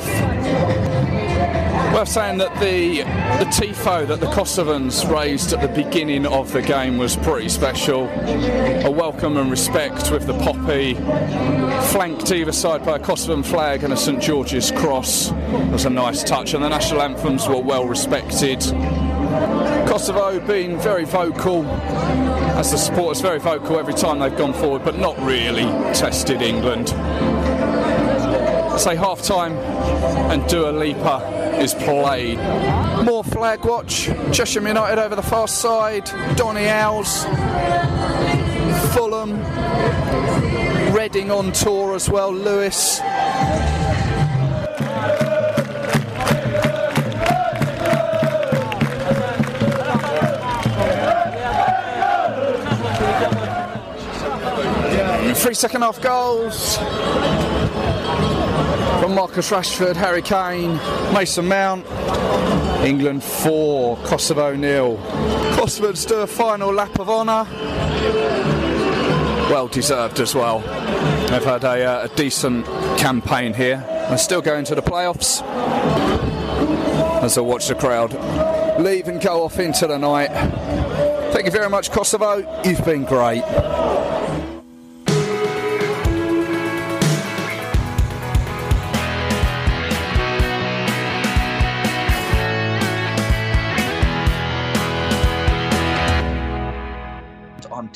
[1.95, 3.03] Worth saying that the
[3.39, 8.09] the tifo that the Kosovans raised at the beginning of the game was pretty special.
[8.09, 10.95] A welcome and respect with the poppy,
[11.93, 15.31] flanked either side by a Kosovan flag and a St George's cross.
[15.31, 18.59] It was a nice touch, and the national anthems were well respected.
[19.87, 21.65] Kosovo being very vocal,
[22.57, 26.89] as the supporters very vocal every time they've gone forward, but not really tested England.
[28.77, 29.53] Say half time
[30.29, 32.37] and Dua Lipa is played.
[33.03, 34.09] More flag watch.
[34.31, 36.05] Cheshire United over the far side.
[36.35, 37.25] Donny Owls.
[38.93, 39.33] Fulham.
[40.93, 42.31] Reading on tour as well.
[42.31, 43.01] Lewis.
[55.35, 56.77] Three second half goals
[59.05, 60.77] from Marcus Rashford, Harry Kane,
[61.13, 61.85] Mason Mount.
[62.83, 64.97] England 4, Kosovo nil.
[65.55, 67.47] Kosovans do a final lap of honour.
[69.51, 70.61] Well deserved as well.
[71.29, 72.65] They've had a, uh, a decent
[72.97, 73.77] campaign here.
[74.09, 75.43] They're still going to the playoffs.
[77.21, 78.11] As I watch the crowd
[78.81, 80.31] leave and go off into the night.
[81.31, 82.37] Thank you very much, Kosovo.
[82.63, 83.43] You've been great.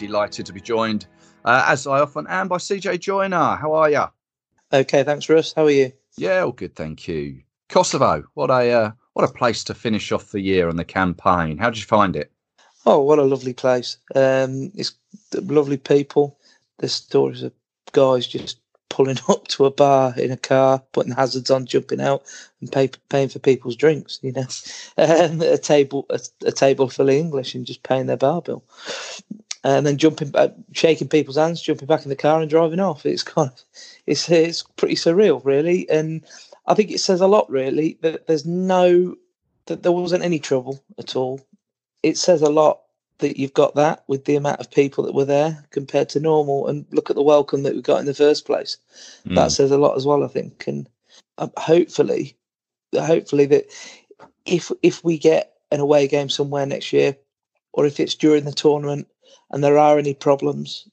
[0.10, 1.06] Delighted to be joined,
[1.46, 3.56] uh, as I often am, by CJ Joiner.
[3.58, 4.06] How are you?
[4.74, 5.54] Okay, thanks, Russ.
[5.56, 5.92] How are you?
[6.18, 7.44] Yeah, all good, thank you.
[7.70, 11.60] Kosovo, what a uh, what a place to finish off the year and the campaign.
[11.60, 12.32] How did you find it?
[12.88, 13.98] Oh, what a lovely place.
[14.16, 14.96] Um, it's
[15.36, 16.40] lovely people.
[16.80, 17.54] There's stories of
[17.92, 22.24] guys just pulling up to a bar in a car, putting hazards on, jumping out,
[22.62, 24.20] and pay, paying for people's drinks.
[24.24, 24.48] You know,
[24.98, 28.64] um, a table a, a table full of English and just paying their bar bill,
[29.64, 33.06] and then jumping, back, shaking people's hands, jumping back in the car and driving off.
[33.06, 33.64] It's kind of
[34.06, 36.26] it's it's pretty surreal, really, and
[36.66, 39.16] I think it says a lot, really, that there's no
[39.66, 41.42] that there wasn't any trouble at all.
[42.04, 42.82] It says a lot
[43.20, 46.68] that you've got that with the amount of people that were there compared to normal,
[46.68, 48.78] and look at the welcome that we got in the first place.
[49.26, 49.36] Mm.
[49.36, 50.90] That says a lot as well, I think, and
[51.38, 52.38] uh, hopefully,
[52.94, 53.66] hopefully that
[54.46, 57.16] if if we get an away game somewhere next year,
[57.74, 59.08] or if it's during the tournament
[59.52, 60.88] and there are any problems,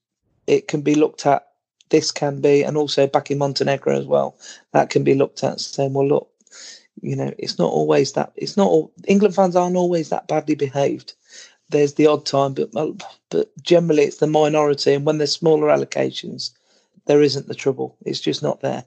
[0.47, 1.47] it can be looked at.
[1.91, 4.37] This can be, and also back in Montenegro as well,
[4.73, 6.29] that can be looked at saying, well, look,
[7.01, 8.33] you know, it's not always that.
[8.37, 11.15] It's not all England fans aren't always that badly behaved.
[11.69, 12.71] There's the odd time, but
[13.31, 14.95] but generally it's the minority.
[14.95, 16.51] And when there's smaller allocations,
[17.07, 17.97] there isn't the trouble.
[18.05, 18.85] It's just not there.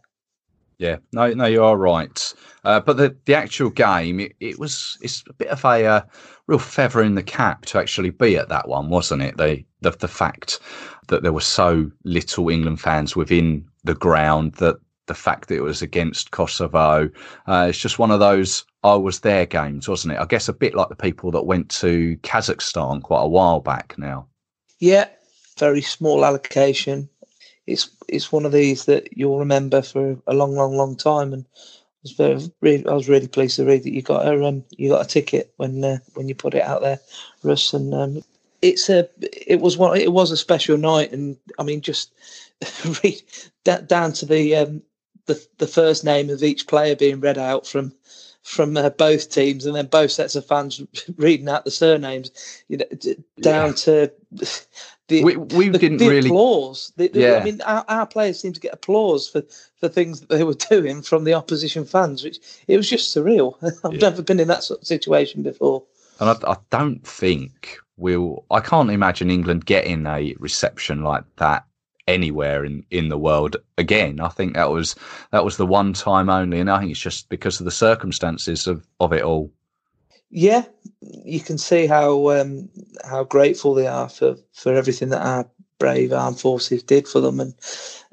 [0.79, 2.33] Yeah, no, no, you are right.
[2.63, 6.01] Uh, but the, the actual game, it, it was it's a bit of a uh,
[6.47, 9.37] real feather in the cap to actually be at that one, wasn't it?
[9.37, 10.59] The, the the fact
[11.09, 15.63] that there were so little England fans within the ground, that the fact that it
[15.63, 17.09] was against Kosovo,
[17.47, 20.19] uh, it's just one of those I was there games, wasn't it?
[20.19, 23.95] I guess a bit like the people that went to Kazakhstan quite a while back
[23.97, 24.27] now.
[24.79, 25.09] Yeah,
[25.57, 27.09] very small allocation.
[27.69, 31.33] It's it's one of these that you'll remember for a long, long, long time.
[31.33, 34.45] And I was very, really, I was really pleased to read that you got a
[34.45, 36.99] um, you got a ticket when uh, when you put it out there,
[37.43, 37.73] Russ.
[37.73, 38.23] And um,
[38.61, 41.11] it's a it was one it was a special night.
[41.11, 42.13] And I mean, just
[43.03, 43.21] read
[43.63, 44.81] da- down to the um,
[45.27, 47.93] the the first name of each player being read out from
[48.43, 50.81] from uh, both teams, and then both sets of fans
[51.17, 52.31] reading out the surnames,
[52.67, 53.73] you know, d- down Yeah.
[53.75, 54.11] to
[55.09, 56.29] the We, we the, didn't the really.
[56.29, 56.93] applause.
[56.95, 57.39] The, Yeah.
[57.41, 59.43] I mean, our, our players seem to get applause for,
[59.79, 63.55] for things that they were doing from the opposition fans, which it was just surreal.
[63.83, 63.99] I've Yeah.
[64.09, 65.83] never been in that sort of situation before.
[66.21, 68.45] And I, I don't think we'll.
[68.51, 71.65] I can't imagine England getting a reception like that
[72.07, 74.19] anywhere in, in the world again.
[74.19, 74.95] I think that was
[75.31, 78.67] that was the one time only, and I think it's just because of the circumstances
[78.67, 79.51] of, of it all.
[80.29, 80.65] Yeah,
[81.01, 82.69] you can see how um,
[83.03, 87.39] how grateful they are for, for everything that our brave armed forces did for them,
[87.39, 87.55] and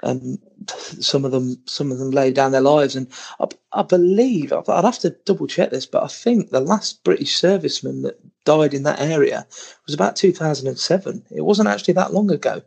[0.03, 0.39] and
[0.71, 2.97] some of them some of them laid down their lives.
[2.97, 3.09] And
[3.41, 7.05] I, I believe I'd I'd have to double check this, but I think the last
[7.05, 9.47] British serviceman that died in that area
[9.87, 11.25] was about 2007.
[11.31, 12.63] It wasn't actually that long ago.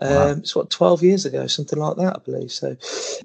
[0.00, 0.28] Um, Wow.
[0.30, 2.52] It's what 12 years ago, something like that, I believe.
[2.52, 2.76] So,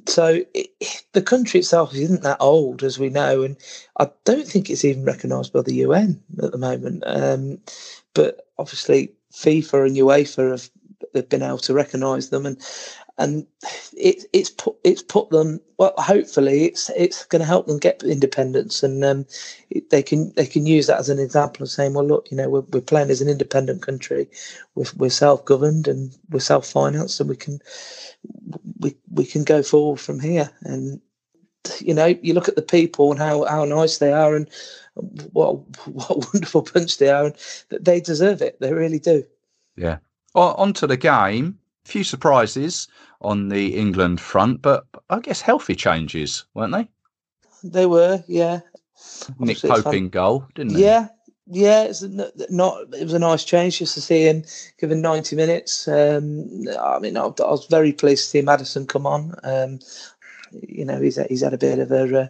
[0.06, 0.70] so it,
[1.14, 3.56] the country itself isn't that old, as we know, and
[4.00, 7.04] I don't think it's even recognised by the UN at the moment.
[7.06, 7.60] Um,
[8.14, 10.70] but obviously, FIFA and UEFA have,
[11.14, 12.62] have been able to recognise them, and
[13.18, 13.48] and
[13.94, 15.62] it, it's put it's put them.
[15.78, 19.26] Well, hopefully, it's it's going to help them get independence, and um,
[19.90, 22.50] they can they can use that as an example of saying, well, look, you know,
[22.50, 24.28] we're, we're playing as an independent country,
[24.76, 27.60] we're, we're self governed and we're self financed, and we can
[28.80, 30.50] we we can go forward from here.
[30.62, 31.00] And
[31.80, 34.50] you know, you look at the people and how, how nice they are, and
[35.32, 37.36] what what wonderful bunch they are, and
[37.70, 38.60] that they deserve it.
[38.60, 39.24] They really do.
[39.78, 40.00] Yeah.
[40.34, 41.60] On to the game.
[41.86, 42.88] Few surprises
[43.22, 46.90] on the England front, but I guess healthy changes, weren't they?
[47.64, 48.62] They were, yeah.
[49.40, 50.84] Nick Obviously, Pope in goal, didn't he?
[50.84, 51.08] Yeah,
[51.48, 51.84] yeah.
[51.84, 52.94] It's not.
[52.94, 54.44] It was a nice change just to see him
[54.80, 55.88] given ninety minutes.
[55.88, 59.36] Um, I mean, I, I was very pleased to see Maddison come on.
[59.44, 59.80] Um,
[60.68, 62.28] you know, he's he's had a bit of a uh,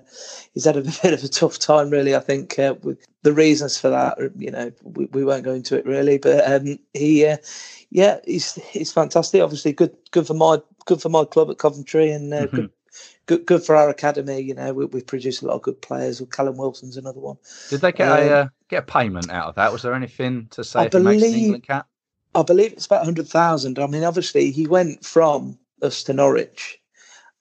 [0.54, 2.16] he's had a bit of a tough time, really.
[2.16, 5.78] I think uh, with the reasons for that, you know, we, we won't go into
[5.78, 7.38] it really, but um, he, uh,
[7.90, 9.42] yeah, he's he's fantastic.
[9.42, 12.72] Obviously, good good for my good for my club at Coventry, and uh, good.
[13.28, 14.40] Good, good for our academy.
[14.40, 16.22] You know, we, we've produced a lot of good players.
[16.22, 17.38] With Callum Wilson's another one.
[17.70, 19.74] Did they get Um, a uh, get a payment out of that?
[19.74, 21.62] Was there anything to say I if he makes an believe-?
[22.36, 23.80] I believe it's about hundred thousand.
[23.80, 26.80] I mean, obviously, he went from us to Norwich,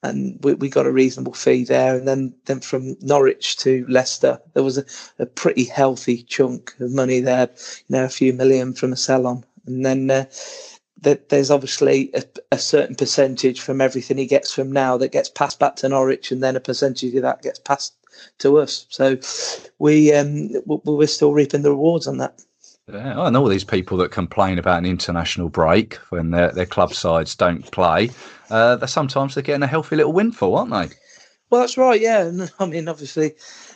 [0.09, 4.39] and we, we got a reasonable fee there, and then then from Norwich to Leicester,
[4.53, 4.85] there was a,
[5.19, 7.49] a pretty healthy chunk of money there.
[7.87, 10.11] You know, a few million from a sell on, and then.
[10.11, 10.25] Uh,
[11.01, 15.29] that there's obviously a, a certain percentage from everything he gets from now that gets
[15.29, 17.93] passed back to Norwich, and then a percentage of that gets passed
[18.39, 18.85] to us.
[18.89, 19.17] So
[19.79, 22.41] we um, we- we're still reaping the rewards on that.
[22.91, 26.65] Yeah, I know all these people that complain about an international break when their their
[26.65, 28.09] club sides don't play.
[28.49, 30.95] Uh, they sometimes they're getting a healthy little windfall, aren't they?
[31.49, 31.99] Well, that's right.
[31.99, 33.33] Yeah, and I mean, obviously,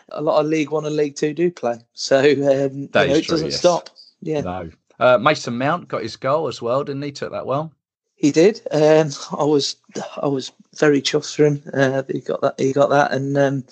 [0.09, 3.23] a lot of League One and League Two do play, so um, you know, it
[3.25, 3.59] true, doesn't yes.
[3.59, 3.89] stop.
[4.21, 4.69] Yeah, No.
[4.99, 7.11] Uh, Mason Mount got his goal as well, didn't he?
[7.13, 7.71] Took that well.
[8.15, 8.61] he did.
[8.71, 9.77] Um, I was,
[10.21, 11.63] I was very chuffed for him.
[11.73, 12.59] Uh, that he got that.
[12.59, 13.63] He got that, and um,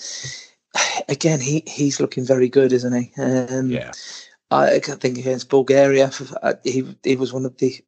[1.10, 3.12] again, he he's looking very good, isn't he?
[3.22, 3.92] Um, Yeah.
[4.50, 6.10] I think against Bulgaria,
[6.42, 7.84] uh, he he was one of the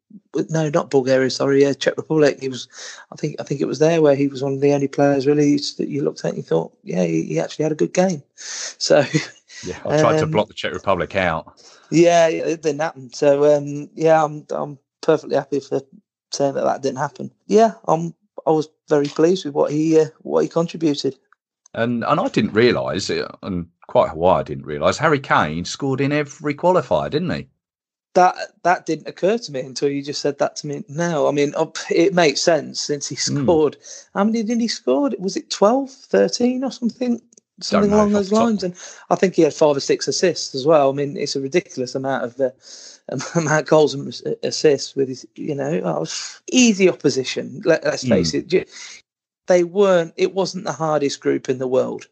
[0.49, 1.29] no, not Bulgaria.
[1.29, 2.37] Sorry, uh, Czech Republic.
[2.41, 2.67] He was,
[3.11, 5.25] I think, I think it was there where he was one of the only players
[5.25, 7.93] really that you looked at and you thought, yeah, he, he actually had a good
[7.93, 8.23] game.
[8.81, 9.03] So
[9.61, 9.77] Yeah.
[9.85, 11.59] I tried to Um, block the Czech Republic out.
[11.91, 13.11] yeah, yeah, it didn't happen.
[13.13, 15.81] So um, yeah, I'm I'm perfectly happy for
[16.31, 17.31] saying that that didn't happen.
[17.47, 18.13] Yeah, I'm
[18.45, 21.17] I was very pleased with what he uh, what he contributed.
[21.73, 25.65] And and I didn't realise it, and quite a while I didn't realise Harry Kane
[25.65, 27.47] scored in every qualifier, didn't he?
[28.13, 31.27] That that didn't occur to me until you just said that to me now.
[31.27, 31.53] I mean,
[31.89, 33.41] it makes sense since he Hmm.
[33.41, 33.77] scored.
[34.13, 35.09] How many did he score?
[35.17, 37.19] Was it 12, 13 or something?
[37.61, 38.63] Something along those lines.
[38.63, 38.75] And
[39.09, 40.91] I think he had five or six assists as well.
[40.91, 42.51] I mean, it's a ridiculous amount of uh,
[43.39, 44.07] amount of goals and
[44.43, 46.05] assists with his, you know, oh,
[46.51, 47.61] easy opposition.
[47.65, 48.37] Let, let's face Hmm.
[48.51, 48.69] it.
[49.47, 50.13] They weren't.
[50.15, 52.07] It wasn't the hardest group in the world.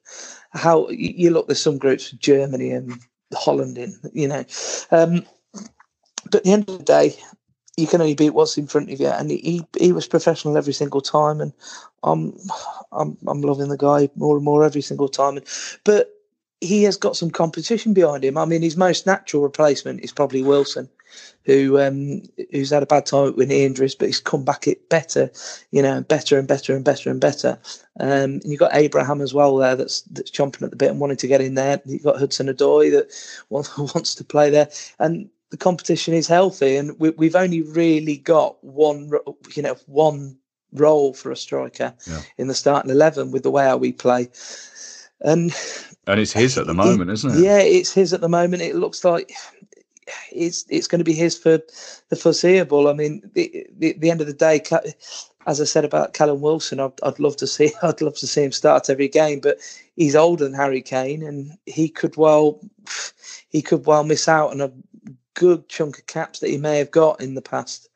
[0.57, 2.93] How you look, there's some groups, Germany and
[3.33, 4.43] Holland, in you know,
[4.91, 5.25] um,
[6.25, 7.15] but at the end of the day,
[7.77, 9.07] you can only beat what's in front of you.
[9.07, 11.53] And he he was professional every single time, and
[12.03, 12.37] I'm
[12.91, 15.37] I'm I'm loving the guy more and more every single time.
[15.37, 15.45] and,
[15.83, 16.09] But
[16.59, 18.37] he has got some competition behind him.
[18.37, 20.89] I mean, his most natural replacement is probably Wilson,
[21.47, 24.89] who um, who's had a bad time with knee injuries, but he's come back it
[24.89, 25.31] better,
[25.71, 27.57] you know, better and better and better and better.
[27.99, 30.99] Um, and you've got Abraham as well there that's that's chomping at the bit and
[30.99, 31.81] wanting to get in there.
[31.85, 33.11] You've got Hudson Odoi that
[33.49, 36.75] wants to play there, and the competition is healthy.
[36.75, 39.11] And we, we've only really got one,
[39.55, 40.37] you know, one
[40.73, 42.21] role for a striker yeah.
[42.37, 44.27] in the starting eleven with the way how we play.
[45.21, 45.51] And
[46.05, 47.39] and it's his at the moment, it, isn't it?
[47.39, 48.61] Yeah, it's his at the moment.
[48.61, 49.31] It looks like
[50.31, 51.59] it's it's going to be his for
[52.09, 52.87] the foreseeable.
[52.87, 54.61] I mean, the, the, the end of the day,
[55.45, 58.43] as I said about Callum Wilson, I'd, I'd love to see I'd love to see
[58.43, 59.57] him start every game, but
[59.95, 62.59] he's older than Harry Kane, and he could well
[63.49, 64.71] he could well miss out on a
[65.33, 67.89] good chunk of caps that he may have got in the past.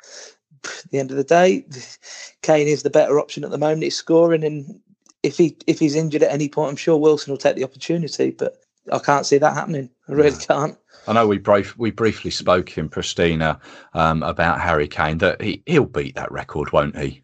[0.64, 1.66] At the end of the day,
[2.42, 3.84] Kane is the better option at the moment.
[3.84, 4.80] He's scoring, and
[5.24, 8.32] if he if he's injured at any point, I'm sure Wilson will take the opportunity.
[8.32, 9.90] But I can't see that happening.
[10.10, 10.78] I really can't.
[11.08, 13.60] I know we brief, we briefly spoke in Pristina
[13.94, 17.24] um, about Harry Kane that he he'll beat that record, won't he?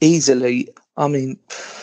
[0.00, 0.68] Easily.
[0.96, 1.38] I mean,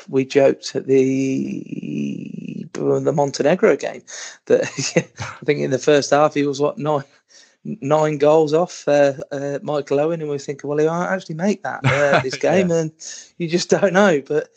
[0.07, 4.01] we joked at the the Montenegro game
[4.45, 4.63] that
[5.19, 7.03] I think in the first half he was what nine
[7.65, 11.35] nine goals off uh, uh, Michael Owen, and we are thinking, well, he might actually
[11.35, 12.81] make that uh, this game, yeah.
[12.81, 12.91] and
[13.37, 14.21] you just don't know.
[14.25, 14.49] But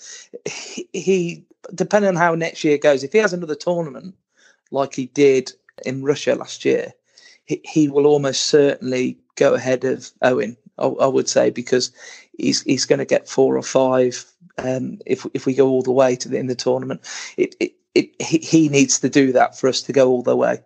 [0.45, 4.15] he, he, depending on how next year goes, if he has another tournament
[4.71, 5.53] like he did
[5.85, 6.93] in Russia last year,
[7.45, 10.57] he, he will almost certainly go ahead of Owen.
[10.79, 11.91] I, I would say because
[12.37, 14.25] he's he's going to get four or five
[14.59, 17.01] um, if if we go all the way to the in the tournament.
[17.37, 20.37] It, it, it he, he needs to do that for us to go all the
[20.37, 20.61] way.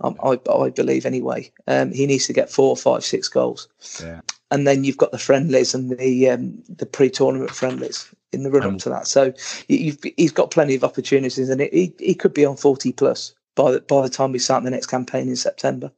[0.00, 1.50] Um, I, I believe anyway.
[1.66, 3.68] Um, he needs to get four, five, six goals.
[4.00, 4.20] Yeah.
[4.50, 8.74] And then you've got the friendlies and the um, the pre-tournament friendlies in the run
[8.74, 9.06] up to that.
[9.06, 9.32] So
[9.68, 13.80] he's got plenty of opportunities, and he he could be on forty plus by the,
[13.80, 15.90] by the time we start the next campaign in September.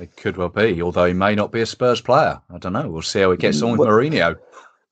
[0.00, 2.40] It could well be, although he may not be a Spurs player.
[2.50, 2.88] I don't know.
[2.88, 4.36] We'll see how he gets on with mm, well, Mourinho.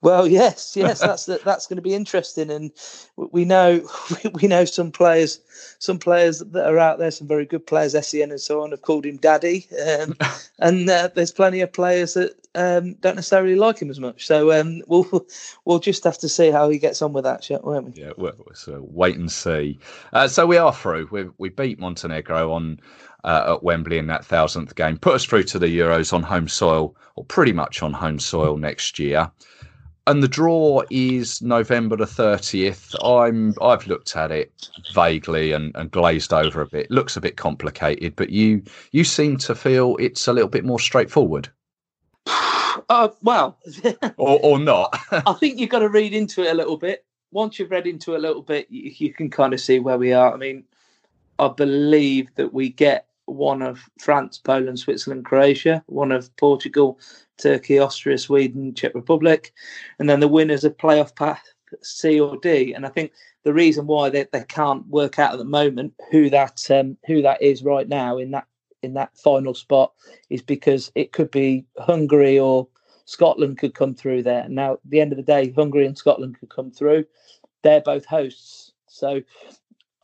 [0.03, 2.71] Well, yes, yes, that's that's going to be interesting, and
[3.17, 3.89] we know
[4.35, 5.41] we know some players,
[5.79, 8.83] some players that are out there, some very good players, Essien and so on, have
[8.83, 9.67] called him daddy,
[9.99, 10.17] um,
[10.59, 14.27] and uh, there's plenty of players that um, don't necessarily like him as much.
[14.27, 15.27] So um, we'll
[15.65, 18.03] we'll just have to see how he gets on with that, won't we?
[18.03, 19.79] Yeah, well, so wait and see.
[20.13, 21.09] Uh, so we are through.
[21.13, 22.81] We we beat Montenegro on.
[23.25, 26.49] Uh, at Wembley in that thousandth game, put us through to the Euros on home
[26.49, 29.31] soil, or pretty much on home soil next year
[30.07, 32.95] and the draw is November the thirtieth.
[33.05, 36.91] I'm I've looked at it vaguely and, and glazed over a bit.
[36.91, 40.81] Looks a bit complicated, but you you seem to feel it's a little bit more
[40.81, 41.49] straightforward.
[42.89, 43.59] Uh, well,
[44.17, 44.99] or or not.
[45.11, 47.05] I think you've got to read into it a little bit.
[47.31, 49.99] Once you've read into it a little bit, you, you can kind of see where
[49.99, 50.33] we are.
[50.33, 50.65] I mean,
[51.39, 56.99] I believe that we get one of France, Poland, Switzerland, Croatia, one of Portugal,
[57.43, 59.53] Turkey, Austria, Sweden, Czech Republic,
[59.99, 61.43] and then the winners of playoff path
[61.83, 62.73] C or D.
[62.73, 63.13] And I think
[63.45, 67.23] the reason why they, they can't work out at the moment who that um, who
[67.23, 68.47] that is right now in that
[68.83, 69.93] in that final spot
[70.29, 72.69] is because it could be Hungary or
[73.05, 74.49] Scotland could come through there.
[74.49, 77.05] Now, at the end of the day, Hungary and Scotland could come through.
[77.63, 79.23] They're both hosts, so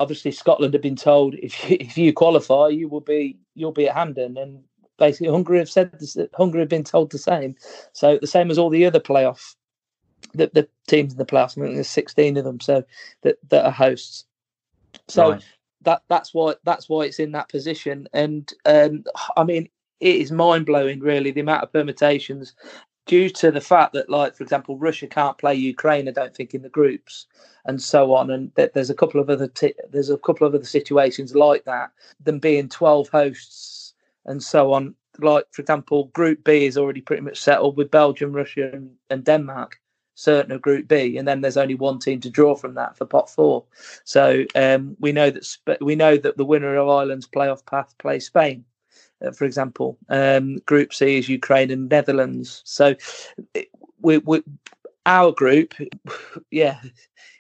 [0.01, 3.89] obviously Scotland have been told if you, if you qualify, you will be you'll be
[3.89, 4.63] at Hampden, and
[4.99, 7.57] basically Hungary have said this, Hungary have been told the same.
[7.93, 9.55] So the same as all the other playoff,
[10.35, 11.57] the, the teams in the playoffs.
[11.57, 12.85] I think there's 16 of them, so
[13.23, 14.25] that that are hosts.
[15.09, 15.45] So right.
[15.83, 18.09] that that's why that's why it's in that position.
[18.13, 19.05] And um,
[19.37, 19.69] I mean,
[20.01, 22.55] it is mind blowing, really, the amount of permutations
[23.07, 26.09] due to the fact that, like for example, Russia can't play Ukraine.
[26.09, 27.27] I don't think in the groups
[27.65, 28.31] and so on.
[28.31, 31.65] And that there's a couple of other t- there's a couple of other situations like
[31.65, 31.91] that.
[32.21, 33.88] Them being 12 hosts
[34.27, 34.95] and so on.
[35.19, 39.25] Like, for example, Group B is already pretty much settled with Belgium, Russia, and, and
[39.25, 39.81] Denmark,
[40.15, 43.05] certain of Group B, and then there's only one team to draw from that for
[43.05, 43.65] Pot Four.
[44.05, 47.95] So um, we know that Sp- we know that the winner of Ireland's playoff path
[47.99, 48.65] plays Spain.
[49.25, 52.63] Uh, for example, um, Group C is Ukraine and Netherlands.
[52.65, 52.95] So
[54.01, 54.43] we, we
[55.07, 55.75] our group,
[56.51, 56.81] yeah,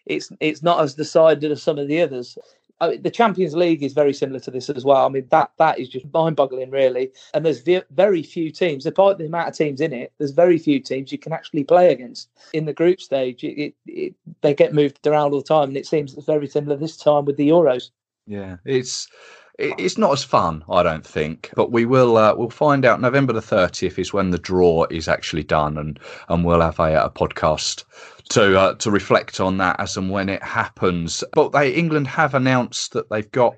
[0.06, 2.36] it's it's not as decided as some of the others
[2.80, 5.04] The Champions League is very similar to this as well.
[5.04, 7.10] I mean, that that is just mind-boggling, really.
[7.34, 7.60] And there's
[7.90, 11.18] very few teams, despite the amount of teams in it, there's very few teams you
[11.18, 13.42] can actually play against in the group stage.
[13.42, 16.46] It, it, it, they get moved around all the time, and it seems it's very
[16.46, 17.90] similar this time with the Euros.
[18.26, 21.50] Yeah, it's it- it's not as fun, I don't think.
[21.54, 23.00] But we will uh, we'll find out.
[23.00, 25.98] November the thirtieth is when the draw is actually done, and
[26.28, 27.84] and we'll have a, a podcast
[28.30, 31.24] to uh, to reflect on that as and when it happens.
[31.32, 33.56] But they England have announced that they've got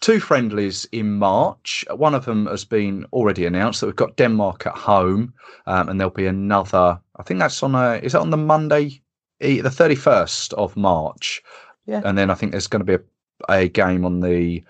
[0.00, 1.84] two friendlies in March.
[1.94, 5.32] One of them has been already announced that we've got Denmark at home,
[5.66, 7.00] um, and there'll be another.
[7.16, 7.94] I think that's on a.
[8.02, 9.00] Is that on the Monday,
[9.40, 11.42] the thirty first of March?
[11.86, 12.02] Yeah.
[12.04, 13.04] And then I think there's going to be
[13.48, 14.64] a, a game on the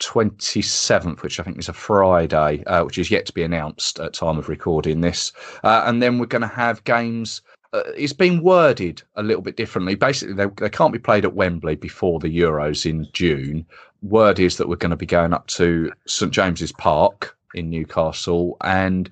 [0.00, 4.14] 27th, which I think is a Friday, uh, which is yet to be announced at
[4.14, 5.32] time of recording this.
[5.64, 7.42] Uh, and then we're going to have games.
[7.72, 9.94] Uh, it's been worded a little bit differently.
[9.94, 13.66] Basically, they, they can't be played at Wembley before the Euros in June.
[14.02, 18.56] Word is that we're going to be going up to St James's Park in Newcastle,
[18.62, 19.10] and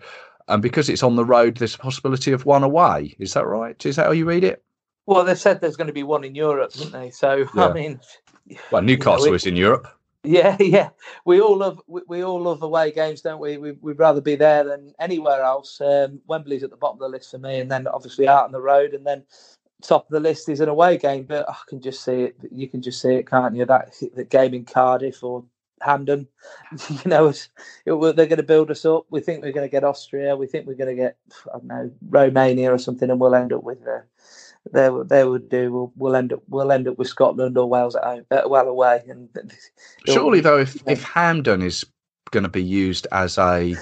[0.49, 3.16] and because it's on the road, there's a possibility of one away.
[3.18, 3.84] Is that right?
[3.84, 4.62] Is that how you read it?
[5.07, 7.11] Well, they said there's going to be one in Europe, didn't they?
[7.11, 7.66] So Yeah.
[7.68, 8.01] I mean,
[8.70, 9.89] Well, Newcastle it- is in Europe.
[10.27, 10.91] Yeah, yeah.
[11.27, 13.59] We all love we, we all love away games, don't we?
[13.59, 13.72] we?
[13.72, 15.81] We'd rather be there than anywhere else.
[15.81, 18.53] Um, Wembley's at the bottom of the list for me, and then obviously out on
[18.53, 19.24] the road, and then
[19.83, 21.24] top of the list is an away game.
[21.24, 22.37] But I can just see it.
[22.53, 23.66] You can just see it, can't you?
[23.66, 25.45] That the game in Cardiff or
[25.83, 26.29] Hampden.
[26.91, 27.49] You know, it,
[27.87, 29.07] they're going to build us up.
[29.11, 30.37] We think we're going to get Austria.
[30.37, 31.16] We think we're going to get
[31.55, 33.87] I don't know Romania or something, and we'll end up with.
[33.87, 34.01] Uh,
[34.73, 35.73] they they would do.
[35.73, 38.69] We'll, we'll end up we'll end up with Scotland or Wales at home, uh, well
[38.69, 39.29] away, and
[40.07, 41.85] Surely, though, if, if Hampden is
[42.31, 43.77] going to be used as a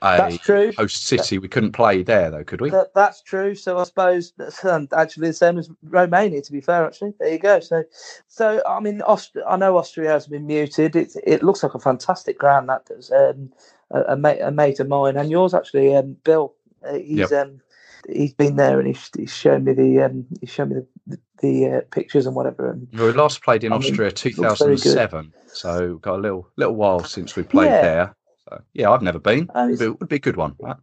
[0.00, 0.72] a That's true.
[0.76, 2.70] host city, we couldn't play there, though, could we?
[2.70, 3.54] That, that's true.
[3.54, 6.40] So I suppose that's um, actually the same as Romania.
[6.42, 7.60] To be fair, actually, there you go.
[7.60, 7.82] So,
[8.28, 10.94] so I mean, Aust- I know Austria has been muted.
[10.94, 13.10] It it looks like a fantastic ground that does.
[13.10, 13.52] Um,
[13.90, 16.54] a, a, mate, a mate of mine and yours actually, um, Bill.
[16.86, 17.32] Uh, he's Yep.
[17.32, 17.60] um,
[18.08, 21.20] he's been there and he's, he's shown me the um, he's shown me the the,
[21.40, 22.70] the uh, pictures and whatever.
[22.70, 27.04] And We last played in I Austria looks 2007, so got a little little while
[27.04, 27.82] since we played Yeah.
[27.82, 28.14] there.
[28.48, 29.48] So, yeah, I've never been.
[29.54, 30.56] Oh, Would it's- be, would be a good one.
[30.60, 30.78] That.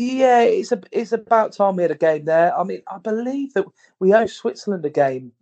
[0.00, 2.56] Yeah, it's a, it's about time we had a game there.
[2.56, 3.64] I mean, I believe that
[3.98, 5.32] we owe Switzerland a game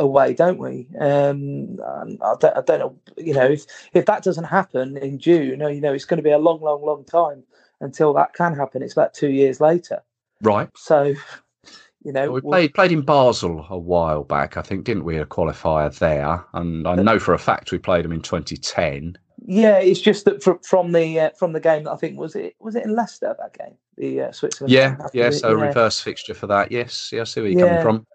[0.00, 0.88] away, don't we?
[0.98, 1.78] Um,
[2.20, 2.98] I don't, I don't know.
[3.16, 6.32] You know, if if that doesn't happen in June, you know, it's going to be
[6.32, 7.44] a long, long, long time
[7.80, 8.82] until that can happen.
[8.82, 10.02] It's about two years later.
[10.42, 10.68] Right.
[10.76, 11.14] So,
[12.02, 15.18] you know, We played played in Basel a while back, I think, didn't we?
[15.18, 19.18] A qualifier there, and I know for a fact we played them in 2010.
[19.46, 22.34] yeah, it's just that from from the uh, from the game that I think was
[22.36, 24.72] it was it in Leicester that game, the uh, Switzerland.
[24.72, 25.30] Yeah, yeah.
[25.30, 26.72] So reverse fixture for that.
[26.72, 27.22] Yes, yeah.
[27.22, 27.82] I see where you're Yeah.
[27.82, 28.06] coming from.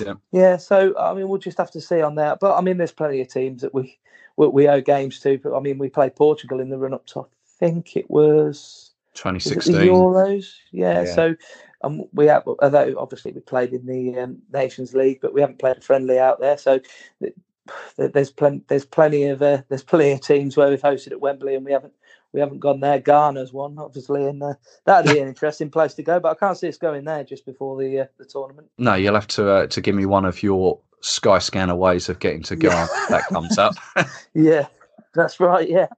[0.00, 0.14] Yeah.
[0.32, 2.38] Yeah, so I mean, we'll just have to see on that.
[2.40, 3.98] But I mean, there's plenty of teams that we
[4.36, 5.38] we, we owe games to.
[5.38, 7.24] But I mean, we played Portugal in the run up to I
[7.58, 8.90] think it was,
[9.44, 9.74] was it the 2016.
[9.74, 10.46] Euros.
[10.72, 11.04] Yeah, Yeah.
[11.04, 11.34] so
[11.82, 15.58] um, we have although obviously we played in the um, Nations League, but we haven't
[15.58, 16.58] played a friendly out there.
[16.58, 16.80] So
[17.20, 17.34] th-
[17.96, 21.20] th- there's plenty there's plenty of uh, there's plenty of teams where we've hosted at
[21.20, 21.94] Wembley and we haven't
[22.32, 22.98] we haven't gone there.
[22.98, 24.54] Ghana's one obviously, and uh,
[24.84, 26.20] that'd be an interesting place to go.
[26.20, 28.68] But I can't see us going there just before the uh, the tournament.
[28.78, 32.18] No, you'll have to uh, to give me one of your Sky Scanner ways of
[32.20, 32.88] getting to Ghana.
[32.90, 33.74] if that comes up.
[34.34, 34.66] Yeah,
[35.14, 35.68] that's right.
[35.68, 35.88] Yeah.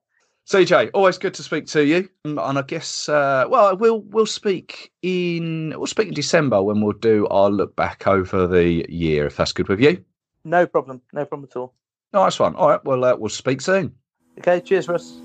[0.47, 2.09] CJ, always good to speak to you.
[2.25, 6.93] And I guess, uh, well, we'll we'll speak in we'll speak in December when we'll
[6.93, 10.05] do our look back over the year, if that's good with you.
[10.45, 11.01] No problem.
[11.13, 11.75] No problem at all.
[12.13, 12.55] Nice one.
[12.57, 13.95] All right, well, uh, we'll speak soon.
[14.39, 14.61] Okay.
[14.61, 15.19] Cheers, Russ.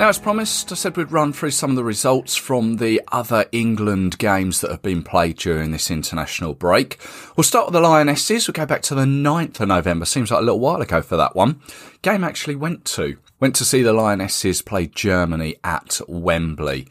[0.00, 3.44] Now, as promised, I said we'd run through some of the results from the other
[3.52, 6.98] England games that have been played during this international break.
[7.36, 8.48] We'll start with the Lionesses.
[8.48, 10.06] We'll go back to the 9th of November.
[10.06, 11.60] Seems like a little while ago for that one.
[12.00, 13.18] Game actually went to.
[13.40, 16.88] Went to see the Lionesses play Germany at Wembley.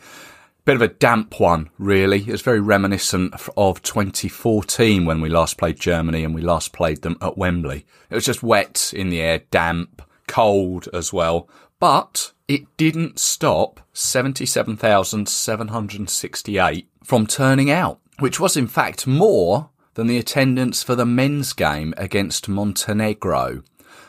[0.65, 2.19] Bit of a damp one, really.
[2.27, 7.17] It's very reminiscent of 2014 when we last played Germany and we last played them
[7.23, 7.87] at Wembley.
[8.11, 11.49] It was just wet in the air, damp, cold as well.
[11.79, 20.17] But it didn't stop 77,768 from turning out, which was in fact more than the
[20.17, 23.61] attendance for the men's game against Montenegro.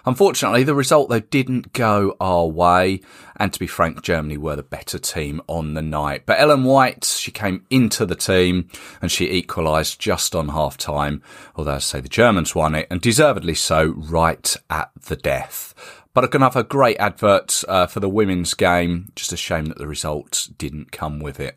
[0.07, 3.03] Unfortunately, the result though didn't go our way,
[3.37, 6.23] and to be frank, Germany were the better team on the night.
[6.25, 8.71] But Ellen White, she came into the team
[9.03, 11.23] and she equalised just on half time,
[11.57, 15.75] although I say the Germans won it, and deservedly so, right at the death.
[16.13, 19.13] But I'm going to have a great advert uh, for the women's game.
[19.15, 21.57] Just a shame that the results didn't come with it.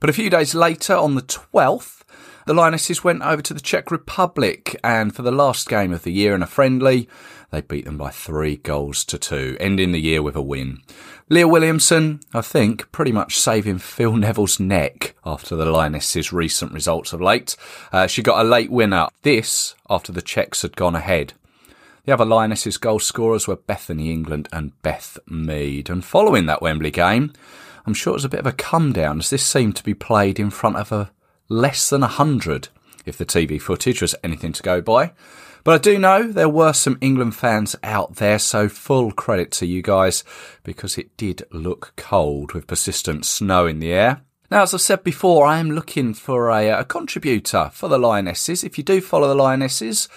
[0.00, 2.02] But a few days later, on the 12th,
[2.46, 6.12] the Lionesses went over to the Czech Republic, and for the last game of the
[6.12, 7.08] year in a friendly,
[7.50, 10.78] they beat them by three goals to two, ending the year with a win.
[11.28, 17.12] Leah Williamson, I think, pretty much saving Phil Neville's neck after the Lionesses' recent results
[17.12, 17.56] of late.
[17.92, 19.08] Uh, she got a late winner.
[19.22, 21.34] This after the Czechs had gone ahead.
[22.08, 25.90] The other Lionesses' goal scorers were Bethany England and Beth Mead.
[25.90, 27.34] And following that Wembley game,
[27.84, 29.92] I'm sure it was a bit of a come down as this seemed to be
[29.92, 31.10] played in front of a
[31.50, 32.68] less than a hundred,
[33.04, 35.12] if the TV footage was anything to go by.
[35.64, 39.66] But I do know there were some England fans out there, so full credit to
[39.66, 40.24] you guys
[40.64, 44.22] because it did look cold with persistent snow in the air.
[44.50, 48.64] Now, as I've said before, I am looking for a, a contributor for the Lionesses.
[48.64, 50.08] If you do follow the Lionesses,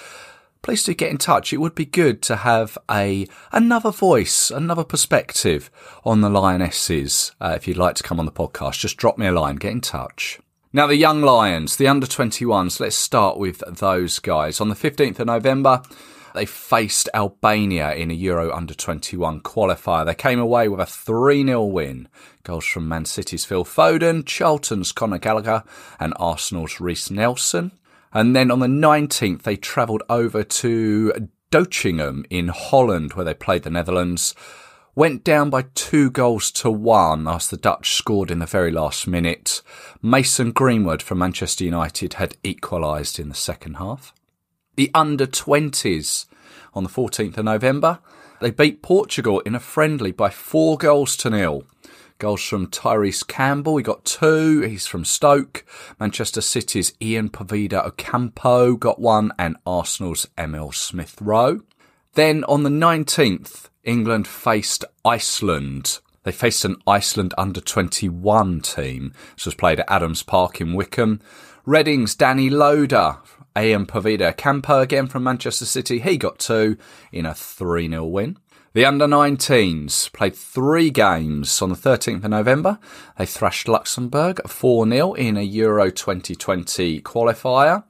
[0.62, 1.53] please do get in touch.
[1.53, 5.72] It would be good to have a another voice, another perspective
[6.03, 7.32] on the Lionesses.
[7.41, 9.72] Uh, if you'd like to come on the podcast, just drop me a line, get
[9.72, 10.39] in touch.
[10.74, 14.62] Now, the young Lions, the under 21s, let's start with those guys.
[14.62, 15.82] On the 15th of November,
[16.34, 20.05] they faced Albania in a Euro under 21 qualifier.
[20.05, 22.07] They came away with a 3 0 win.
[22.43, 25.64] Goals from Man City's Phil Foden, Charlton's Conor Gallagher,
[25.99, 27.72] and Arsenal's Reiss Nelson.
[28.14, 33.64] And then on the 19th, they travelled over to Doetinchem in Holland, where they played
[33.64, 34.36] the Netherlands.
[34.93, 39.07] Went down by two goals to one as the Dutch scored in the very last
[39.07, 39.62] minute.
[40.01, 44.14] Mason Greenwood from Manchester United had equalised in the second half.
[44.76, 46.26] The under 20s
[46.74, 47.99] on the 14th of November,
[48.41, 51.64] they beat Portugal in a friendly by four goals to nil.
[52.22, 54.61] Goals from Tyrese Campbell, he got two.
[54.61, 55.65] He's from Stoke.
[55.99, 61.61] Manchester City's Ian Poveda Ocampo got one, and Arsenal's Emil Smith Rowe.
[62.13, 65.97] Then on the 19th, England faced Iceland.
[66.22, 69.13] They faced an Iceland under 21 team.
[69.36, 71.22] This was played at Adams Park in Wycombe.
[71.65, 73.17] Reading's Danny Loader,
[73.57, 75.97] Ian Poveda Ocampo again from Manchester City.
[75.97, 76.78] He got two
[77.11, 78.38] in a 3 0 win.
[78.74, 82.80] The under 19s played three games on the 13th of November.
[83.17, 87.84] They thrashed Luxembourg 4 0 in a Euro 2020 qualifier.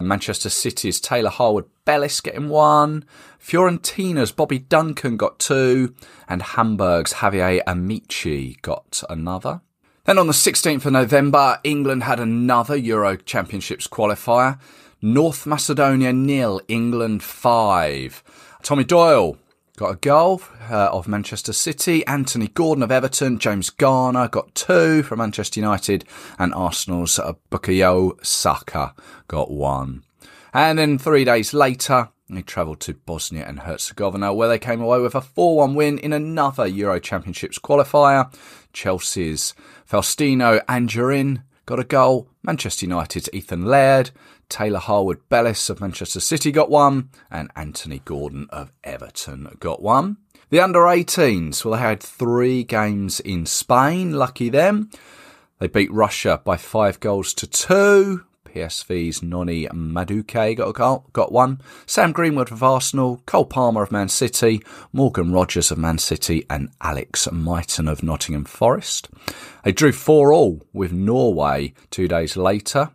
[0.00, 3.04] And Manchester City's Taylor Harwood Bellis getting one.
[3.38, 5.94] Fiorentina's Bobby Duncan got two.
[6.28, 9.60] And Hamburg's Xavier Amaechi got another.
[10.06, 14.58] Then on the 16th of November, England had another Euro Championships qualifier.
[15.00, 18.24] North Macedonia nil, England five.
[18.64, 19.38] Tommy Doyle
[19.76, 22.04] got a goal uh, of Manchester City.
[22.06, 23.38] Anthony Gordon of Everton.
[23.38, 26.04] James Garner got two from Manchester United.
[26.38, 28.94] And Arsenal's uh, Bukayo Saka
[29.28, 30.02] got one.
[30.52, 35.00] And then three days later, they travelled to Bosnia and Herzegovina, where they came away
[35.00, 38.32] with a 4 1 win in another Euro Championships qualifier.
[38.72, 39.54] Chelsea's
[39.88, 42.28] Faustino Anjorin got a goal.
[42.42, 44.10] Manchester United's Ethan Laird.
[44.48, 47.10] Taylor Harwood Bellis of Manchester City got one.
[47.30, 50.18] And Anthony Gordon of Everton got one.
[50.50, 54.12] The under 18s, well, they had three games in Spain.
[54.12, 54.90] Lucky them.
[55.58, 58.24] They beat Russia by five goals to two.
[58.56, 61.60] PSV's Noni Madueke got goal, got one.
[61.84, 66.70] Sam Greenwood of Arsenal, Cole Palmer of Man City, Morgan Rogers of Man City, and
[66.80, 69.10] Alex Mighten of Nottingham Forest.
[69.64, 72.90] They drew 4 all with Norway two days later.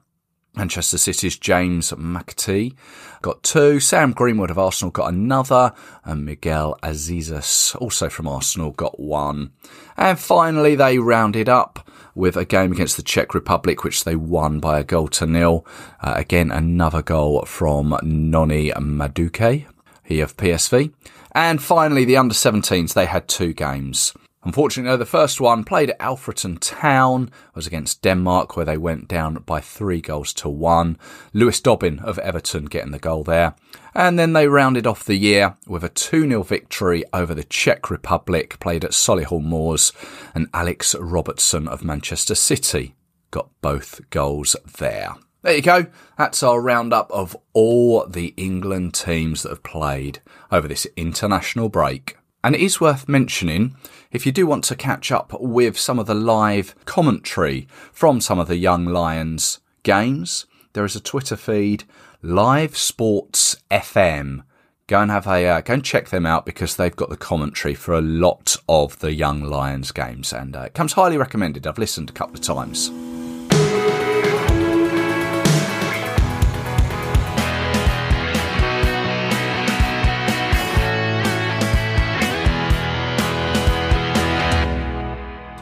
[0.56, 2.76] Manchester City's James McAtee
[3.22, 3.80] got two.
[3.80, 5.74] Sam Greenwood of Arsenal got another.
[6.04, 9.52] And Miguel Azizas, also from Arsenal, got one.
[9.96, 14.60] And finally, they rounded up with a game against the Czech Republic, which they won
[14.60, 15.66] by a goal to nil.
[16.02, 19.66] Uh, again, another goal from Noni Madueke,
[20.04, 20.92] he of PSV.
[21.34, 24.14] And finally, the under 17s, they had two games.
[24.44, 29.36] Unfortunately, the first one played at Alfreton Town was against Denmark, where they went down
[29.46, 30.98] by three goals to one.
[31.32, 33.54] Lewis Dobbin of Everton getting the goal there.
[33.94, 37.92] And then they rounded off the year with a 2 0 victory over the Czech
[37.92, 39.94] Republic, played at Solihull Moors,
[40.34, 42.96] and Alex Robertson of Manchester City
[43.30, 45.16] got both goals there.
[45.44, 45.88] There you go.
[46.18, 50.20] That's our roundup of all the England teams that have played
[50.52, 52.18] over this international break.
[52.44, 53.76] And it is worth mentioning
[54.12, 58.40] if you do want to catch up with some of the live commentary from some
[58.40, 61.86] of the Young Lions games, there is a Twitter feed,
[62.22, 64.44] Live Sports FM.
[64.88, 67.74] Go and have a uh, go and check them out because they've got the commentary
[67.74, 71.66] for a lot of the Young Lions games, and uh, it comes highly recommended.
[71.66, 72.92] I've listened a couple of times.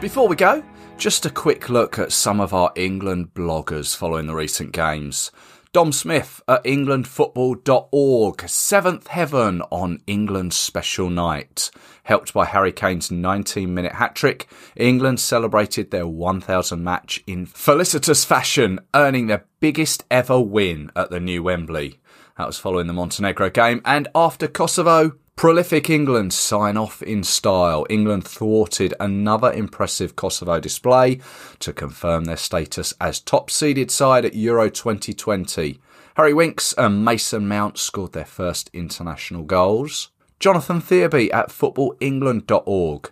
[0.09, 0.63] Before we go,
[0.97, 5.31] just a quick look at some of our England bloggers following the recent games.
[5.71, 11.69] Dom Smith at englandfootball.org, Seventh Heaven on England's special night.
[12.05, 18.25] Helped by Harry Kane's 19 minute hat trick, England celebrated their 1000 match in felicitous
[18.25, 21.99] fashion, earning their biggest ever win at the new Wembley.
[22.35, 27.85] That was following the Montenegro game, and after Kosovo, Prolific England sign off in style.
[27.89, 31.21] England thwarted another impressive Kosovo display
[31.59, 35.79] to confirm their status as top seeded side at Euro 2020.
[36.17, 40.09] Harry Winks and Mason Mount scored their first international goals.
[40.41, 43.09] Jonathan Thearby at footballengland.org.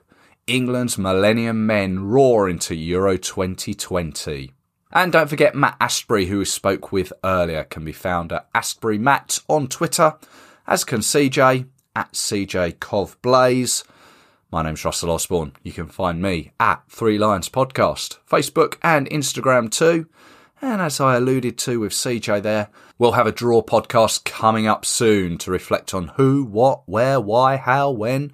[0.47, 4.51] England's Millennium Men roar into Euro 2020.
[4.91, 8.99] And don't forget Matt Astbury, who we spoke with earlier, can be found at Astbury
[8.99, 10.15] Matt on Twitter,
[10.67, 11.67] as can CJ
[11.97, 13.83] at CJ Cov Blaze.
[14.51, 15.53] My name's Russell Osborne.
[15.63, 20.07] You can find me at Three Lions Podcast, Facebook and Instagram too.
[20.61, 22.69] And as I alluded to with CJ there,
[22.99, 27.57] we'll have a draw podcast coming up soon to reflect on who, what, where, why,
[27.57, 28.31] how, when,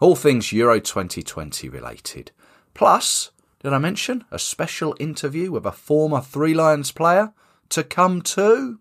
[0.00, 2.32] all things Euro 2020 related.
[2.74, 3.30] Plus,
[3.62, 7.32] did I mention a special interview with a former Three Lions player
[7.68, 8.80] to come too?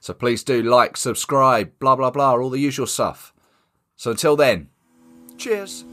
[0.00, 3.34] So please do like, subscribe, blah, blah, blah, all the usual stuff.
[4.00, 4.68] So until then,
[5.36, 5.84] cheers.